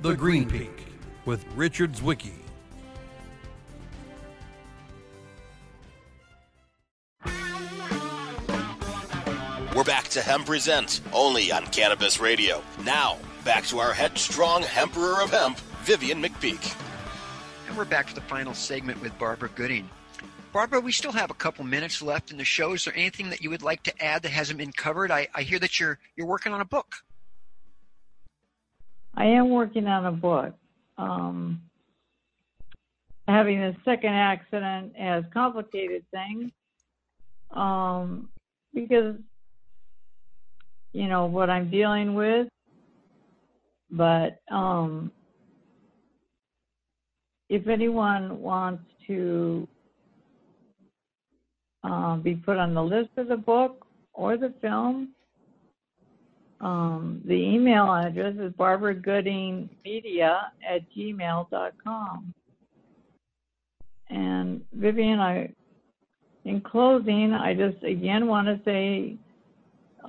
The, 0.00 0.10
the 0.10 0.16
Green, 0.16 0.48
Green 0.48 0.60
Peak, 0.60 0.76
Peak 0.76 0.86
with 1.24 1.44
Richard 1.54 1.92
Zwicky. 1.92 2.32
We're 9.74 9.84
back 9.84 10.08
to 10.08 10.20
Hemp 10.20 10.46
Present, 10.46 11.00
only 11.14 11.50
on 11.50 11.64
Cannabis 11.66 12.20
Radio. 12.20 12.62
Now, 12.84 13.16
back 13.42 13.64
to 13.64 13.78
our 13.78 13.94
headstrong 13.94 14.64
Emperor 14.76 15.22
of 15.22 15.30
Hemp, 15.30 15.58
Vivian 15.84 16.22
McPeak. 16.22 16.76
And 17.66 17.76
we're 17.76 17.86
back 17.86 18.08
for 18.08 18.14
the 18.14 18.20
final 18.20 18.52
segment 18.52 19.00
with 19.00 19.18
Barbara 19.18 19.48
Gooding. 19.54 19.88
Barbara, 20.52 20.80
we 20.80 20.92
still 20.92 21.12
have 21.12 21.30
a 21.30 21.34
couple 21.34 21.64
minutes 21.64 22.02
left 22.02 22.30
in 22.30 22.36
the 22.36 22.44
show. 22.44 22.74
Is 22.74 22.84
there 22.84 22.94
anything 22.94 23.30
that 23.30 23.40
you 23.40 23.48
would 23.48 23.62
like 23.62 23.82
to 23.84 24.04
add 24.04 24.22
that 24.22 24.28
hasn't 24.28 24.58
been 24.58 24.72
covered? 24.72 25.10
I, 25.10 25.26
I 25.34 25.42
hear 25.42 25.58
that 25.58 25.80
you're 25.80 25.98
you're 26.14 26.26
working 26.26 26.52
on 26.52 26.60
a 26.60 26.64
book. 26.66 26.96
I 29.14 29.24
am 29.24 29.48
working 29.48 29.86
on 29.86 30.04
a 30.04 30.12
book. 30.12 30.54
Um, 30.98 31.62
having 33.26 33.62
a 33.62 33.74
second 33.82 34.12
accident 34.12 34.94
has 34.96 35.24
complicated 35.32 36.04
things 36.10 36.52
um, 37.50 38.28
because 38.74 39.16
you 40.92 41.08
know 41.08 41.26
what 41.26 41.48
I'm 41.48 41.70
dealing 41.70 42.14
with, 42.14 42.48
but 43.90 44.42
um, 44.50 45.10
if 47.48 47.68
anyone 47.68 48.42
wants 48.42 48.84
to 49.06 49.66
um, 51.84 52.22
be 52.22 52.34
put 52.34 52.58
on 52.58 52.74
the 52.74 52.82
list 52.82 53.10
of 53.16 53.28
the 53.28 53.36
book 53.36 53.86
or 54.14 54.36
the 54.36 54.52
film. 54.60 55.10
Um, 56.60 57.22
the 57.24 57.34
email 57.34 57.92
address 57.92 58.34
is 58.38 58.52
barbaragoodingmedia 58.52 60.40
at 60.68 60.82
gmail.com. 60.96 62.34
And 64.10 64.60
Vivian, 64.72 65.18
I, 65.18 65.52
in 66.44 66.60
closing, 66.60 67.32
I 67.32 67.54
just 67.54 67.82
again 67.82 68.26
want 68.28 68.46
to 68.46 68.60
say 68.64 69.16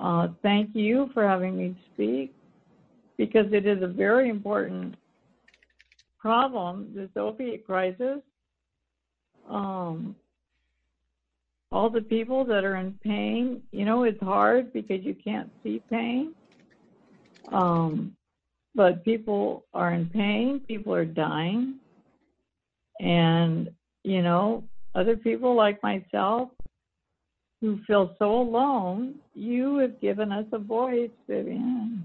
uh, 0.00 0.28
thank 0.42 0.70
you 0.74 1.10
for 1.14 1.26
having 1.26 1.56
me 1.56 1.76
speak 1.92 2.34
because 3.16 3.46
it 3.52 3.66
is 3.66 3.82
a 3.82 3.88
very 3.88 4.28
important 4.28 4.94
problem, 6.18 6.92
this 6.94 7.10
opiate 7.16 7.66
crisis. 7.66 8.20
Um, 9.48 10.16
all 11.74 11.90
the 11.90 12.00
people 12.00 12.44
that 12.44 12.62
are 12.62 12.76
in 12.76 12.96
pain, 13.02 13.60
you 13.72 13.84
know, 13.84 14.04
it's 14.04 14.22
hard 14.22 14.72
because 14.72 15.02
you 15.02 15.12
can't 15.12 15.50
see 15.64 15.82
pain. 15.90 16.32
Um, 17.50 18.16
but 18.76 19.04
people 19.04 19.64
are 19.74 19.92
in 19.92 20.08
pain, 20.08 20.60
people 20.60 20.94
are 20.94 21.04
dying. 21.04 21.80
And, 23.00 23.70
you 24.04 24.22
know, 24.22 24.62
other 24.94 25.16
people 25.16 25.56
like 25.56 25.82
myself 25.82 26.50
who 27.60 27.80
feel 27.88 28.14
so 28.20 28.36
alone, 28.36 29.16
you 29.34 29.78
have 29.78 30.00
given 30.00 30.30
us 30.30 30.46
a 30.52 30.58
voice, 30.58 31.10
Vivian. 31.28 32.04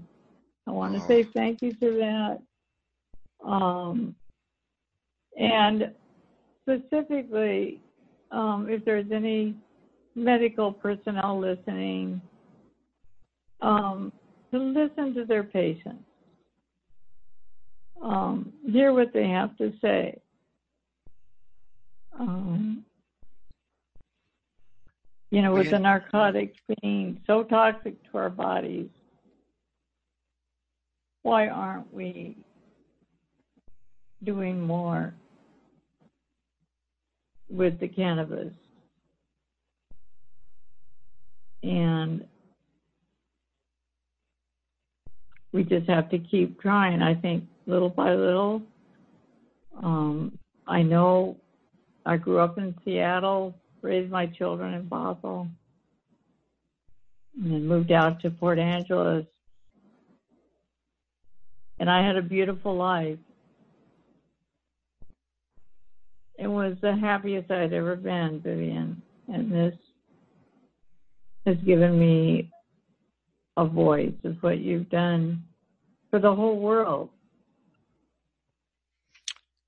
I 0.66 0.72
want 0.72 0.94
to 0.94 1.00
say 1.06 1.22
thank 1.22 1.62
you 1.62 1.72
to 1.74 1.92
that. 1.98 3.48
Um, 3.48 4.16
and 5.38 5.92
specifically, 6.62 7.80
um, 8.30 8.66
if 8.68 8.84
there's 8.84 9.10
any 9.12 9.54
medical 10.14 10.72
personnel 10.72 11.38
listening, 11.38 12.20
um, 13.60 14.12
to 14.52 14.58
listen 14.58 15.14
to 15.14 15.24
their 15.24 15.44
patients, 15.44 16.04
um, 18.02 18.52
hear 18.70 18.92
what 18.92 19.12
they 19.12 19.28
have 19.28 19.56
to 19.58 19.72
say. 19.80 20.18
Um, 22.18 22.84
you 25.30 25.42
know, 25.42 25.52
with 25.52 25.70
the 25.70 25.78
narcotics 25.78 26.56
being 26.80 27.20
so 27.26 27.44
toxic 27.44 27.94
to 28.10 28.18
our 28.18 28.30
bodies, 28.30 28.88
why 31.22 31.48
aren't 31.48 31.92
we 31.94 32.36
doing 34.24 34.60
more 34.60 35.14
with 37.50 37.78
the 37.80 37.88
cannabis? 37.88 38.52
And 41.62 42.24
we 45.52 45.64
just 45.64 45.88
have 45.88 46.08
to 46.10 46.18
keep 46.18 46.60
trying. 46.60 47.02
I 47.02 47.14
think 47.14 47.44
little 47.66 47.90
by 47.90 48.14
little. 48.14 48.62
Um, 49.82 50.38
I 50.66 50.82
know 50.82 51.36
I 52.06 52.16
grew 52.16 52.38
up 52.38 52.58
in 52.58 52.74
Seattle, 52.84 53.54
raised 53.82 54.10
my 54.10 54.26
children 54.26 54.74
in 54.74 54.86
Bothell, 54.86 55.48
and 57.36 57.52
then 57.52 57.66
moved 57.66 57.92
out 57.92 58.20
to 58.20 58.30
Port 58.30 58.58
Angeles. 58.58 59.26
And 61.78 61.90
I 61.90 62.06
had 62.06 62.16
a 62.16 62.22
beautiful 62.22 62.76
life. 62.76 63.18
It 66.40 66.46
was 66.48 66.74
the 66.80 66.96
happiest 66.96 67.50
I'd 67.50 67.74
ever 67.74 67.96
been, 67.96 68.40
Vivian. 68.40 69.02
And 69.28 69.52
this 69.52 69.74
has 71.44 71.58
given 71.58 71.98
me 71.98 72.50
a 73.58 73.66
voice 73.66 74.14
of 74.24 74.42
what 74.42 74.58
you've 74.58 74.88
done 74.88 75.42
for 76.10 76.18
the 76.18 76.34
whole 76.34 76.58
world. 76.58 77.10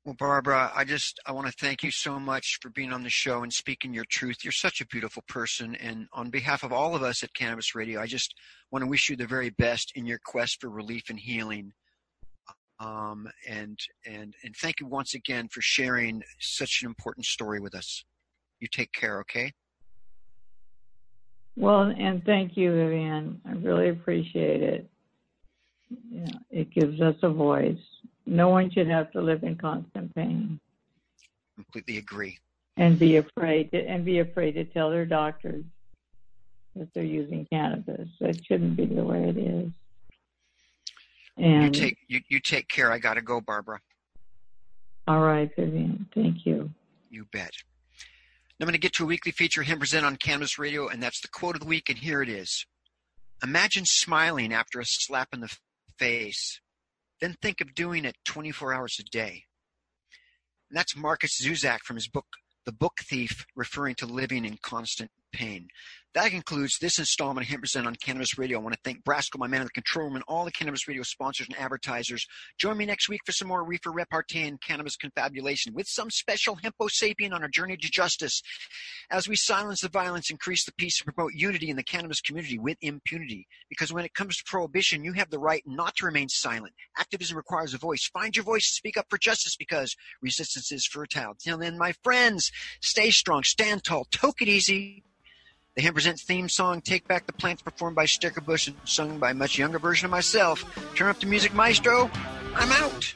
Well, 0.04 0.16
Barbara, 0.18 0.72
I 0.74 0.85
just 0.85 1.20
I 1.26 1.32
want 1.32 1.46
to 1.46 1.52
thank 1.52 1.82
you 1.82 1.90
so 1.90 2.18
much 2.18 2.58
for 2.61 2.70
being 2.70 2.92
on 2.92 3.04
the 3.04 3.11
show 3.11 3.42
and 3.42 3.52
speaking 3.52 3.92
your 3.92 4.06
truth. 4.11 4.38
You're 4.42 4.50
such 4.50 4.80
a 4.80 4.87
beautiful 4.87 5.22
person, 5.28 5.76
and 5.76 6.08
on 6.12 6.30
behalf 6.30 6.64
of 6.64 6.72
all 6.72 6.96
of 6.96 7.02
us 7.02 7.22
at 7.22 7.35
Cannabis 7.35 7.74
Radio, 7.74 8.00
I 8.00 8.06
just 8.06 8.35
want 8.72 8.82
to 8.82 8.90
wish 8.90 9.08
you 9.11 9.14
the 9.14 9.26
very 9.26 9.50
best 9.50 9.92
in 9.94 10.06
your 10.06 10.18
quest 10.24 10.61
for 10.61 10.70
relief 10.70 11.04
and 11.08 11.20
healing. 11.20 11.72
Um, 12.83 13.29
and 13.49 13.79
and 14.07 14.35
and 14.42 14.57
thank 14.57 14.81
you 14.81 14.87
once 14.87 15.14
again 15.14 15.49
for 15.49 15.61
sharing 15.61 16.23
such 16.40 16.81
an 16.83 16.88
important 16.88 17.27
story 17.27 17.61
with 17.61 17.75
us. 17.75 18.05
You 18.61 18.68
take 18.68 18.92
care, 18.92 19.21
okay? 19.21 19.53
Well, 21.57 21.92
and 21.97 22.25
thank 22.25 22.57
you, 22.57 22.73
Vivian. 22.73 23.40
I 23.47 23.53
really 23.53 23.90
appreciate 23.90 24.62
it. 24.62 24.90
Yeah, 26.11 26.27
it 26.51 26.71
gives 26.71 27.01
us 27.01 27.16
a 27.23 27.29
voice. 27.29 27.79
No 28.27 28.49
one 28.49 28.71
should 28.71 28.88
have 28.88 29.12
to 29.12 29.21
live 29.21 29.42
in 29.42 29.57
constant 29.57 30.14
pain. 30.14 30.59
Completely 31.55 31.99
agree. 31.99 32.38
And 32.79 32.99
be 32.99 33.16
afraid 33.16 33.71
to, 33.73 33.87
and 33.87 34.05
be 34.05 34.21
afraid 34.21 34.53
to 34.53 34.64
tell 34.64 34.90
their 34.90 35.05
doctors 35.05 35.64
that 36.75 36.88
they're 36.95 37.05
using 37.05 37.47
cannabis. 37.53 38.09
That 38.21 38.45
shouldn't 38.47 38.77
be 38.77 38.87
the 38.87 39.05
way 39.05 39.29
it 39.29 39.37
is. 39.37 39.71
And 41.42 41.64
you 41.64 41.70
take 41.70 41.98
you, 42.09 42.20
you 42.28 42.40
take 42.40 42.68
care. 42.68 42.92
I 42.92 42.98
gotta 42.98 43.22
go, 43.22 43.40
Barbara. 43.40 43.81
All 45.07 45.20
right, 45.20 45.50
Vivian. 45.57 46.07
Thank 46.14 46.46
you. 46.46 46.70
You 47.11 47.26
bet. 47.33 47.50
I'm 48.61 48.66
going 48.66 48.74
to 48.74 48.78
get 48.78 48.92
to 48.92 49.02
a 49.02 49.07
weekly 49.07 49.33
feature 49.33 49.64
him 49.64 49.81
present 49.81 50.07
on 50.07 50.14
Cannabis 50.14 50.57
Radio, 50.57 50.87
and 50.87 51.02
that's 51.02 51.20
the 51.20 51.26
quote 51.26 51.57
of 51.57 51.61
the 51.61 51.66
week, 51.66 51.88
and 51.88 51.98
here 51.98 52.22
it 52.22 52.28
is. 52.28 52.64
Imagine 53.42 53.83
smiling 53.85 54.52
after 54.55 54.78
a 54.78 54.85
slap 54.87 55.31
in 55.33 55.40
the 55.40 55.52
face 55.98 56.61
then 57.22 57.37
think 57.40 57.61
of 57.61 57.74
doing 57.74 58.05
it 58.05 58.16
24 58.24 58.74
hours 58.74 58.96
a 58.98 59.05
day. 59.05 59.44
And 60.68 60.76
that's 60.76 60.96
Markus 60.96 61.40
Zusak 61.40 61.78
from 61.85 61.94
his 61.94 62.09
book, 62.09 62.26
The 62.66 62.72
Book 62.72 62.94
Thief, 63.00 63.46
referring 63.55 63.94
to 63.96 64.07
living 64.07 64.44
in 64.44 64.59
constant 64.61 65.12
pain. 65.33 65.68
That 66.14 66.31
concludes 66.31 66.77
this 66.79 66.98
installment 66.98 67.48
of 67.48 67.59
100% 67.59 67.87
on 67.87 67.94
Cannabis 67.94 68.37
Radio. 68.37 68.59
I 68.59 68.62
want 68.62 68.75
to 68.75 68.81
thank 68.85 69.03
Brasco, 69.03 69.38
my 69.38 69.46
man 69.46 69.62
in 69.62 69.66
the 69.66 69.70
control 69.70 70.05
room, 70.05 70.16
and 70.16 70.25
all 70.29 70.44
the 70.44 70.53
Cannabis 70.53 70.87
Radio 70.87 71.03
sponsors 71.03 71.46
and 71.48 71.59
advertisers. 71.59 72.27
Join 72.59 72.77
me 72.77 72.85
next 72.85 73.09
week 73.09 73.22
for 73.25 73.33
some 73.33 73.48
more 73.48 73.64
reefer 73.64 73.90
repartee 73.90 74.42
and 74.42 74.61
cannabis 74.61 74.94
confabulation 74.94 75.72
with 75.72 75.87
some 75.88 76.11
special 76.11 76.57
hempo 76.57 76.88
sapien 76.88 77.33
on 77.33 77.42
our 77.42 77.48
journey 77.48 77.79
to 77.79 77.90
justice 77.90 78.42
as 79.11 79.27
we 79.27 79.37
silence 79.37 79.81
the 79.81 79.88
violence, 79.88 80.31
increase 80.31 80.66
the 80.66 80.75
peace, 80.75 81.01
and 81.01 81.14
promote 81.14 81.33
unity 81.33 81.70
in 81.70 81.77
the 81.77 81.83
cannabis 81.83 82.20
community 82.20 82.59
with 82.59 82.77
impunity. 82.83 83.46
Because 83.70 83.90
when 83.90 84.05
it 84.05 84.12
comes 84.12 84.37
to 84.37 84.44
prohibition, 84.44 85.05
you 85.05 85.14
have 85.14 85.31
the 85.31 85.38
right 85.38 85.62
not 85.64 85.96
to 85.96 86.05
remain 86.05 86.29
silent. 86.29 86.75
Activism 86.98 87.38
requires 87.38 87.72
a 87.72 87.79
voice. 87.79 88.11
Find 88.12 88.37
your 88.37 88.44
voice 88.44 88.68
and 88.68 88.75
speak 88.75 88.98
up 88.98 89.07
for 89.09 89.16
justice 89.16 89.57
because 89.57 89.96
resistance 90.20 90.70
is 90.72 90.87
fertile. 90.87 91.37
Till 91.42 91.57
then, 91.57 91.79
my 91.79 91.94
friends, 92.05 92.53
stay 92.83 93.11
strong, 93.11 93.44
stand 93.44 93.83
tall, 93.83 94.07
toke 94.11 94.42
it 94.42 94.48
easy. 94.48 95.05
The 95.74 95.80
Hemp 95.80 95.94
Presents 95.94 96.22
theme 96.22 96.50
song, 96.50 96.82
Take 96.82 97.08
Back 97.08 97.26
the 97.26 97.32
Plants, 97.32 97.62
performed 97.62 97.96
by 97.96 98.04
Stickerbush 98.04 98.68
and 98.68 98.76
sung 98.85 99.18
by 99.18 99.30
a 99.30 99.35
much 99.35 99.56
younger 99.56 99.78
version 99.78 100.04
of 100.04 100.11
myself. 100.11 100.64
Turn 100.94 101.08
up 101.08 101.18
the 101.18 101.26
music, 101.26 101.54
maestro. 101.54 102.11
I'm 102.54 102.70
out. 102.72 103.14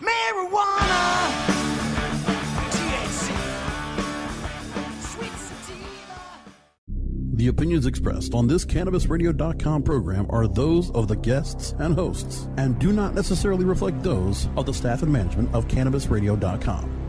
Marijuana. 0.00 1.52
The 7.34 7.48
opinions 7.48 7.84
expressed 7.84 8.32
on 8.32 8.46
this 8.46 8.64
CannabisRadio.com 8.64 9.82
program 9.82 10.26
are 10.30 10.48
those 10.48 10.90
of 10.92 11.06
the 11.06 11.16
guests 11.16 11.74
and 11.78 11.94
hosts 11.94 12.48
and 12.56 12.78
do 12.78 12.94
not 12.94 13.14
necessarily 13.14 13.66
reflect 13.66 14.02
those 14.02 14.48
of 14.56 14.64
the 14.64 14.72
staff 14.72 15.02
and 15.02 15.12
management 15.12 15.54
of 15.54 15.68
CannabisRadio.com. 15.68 17.05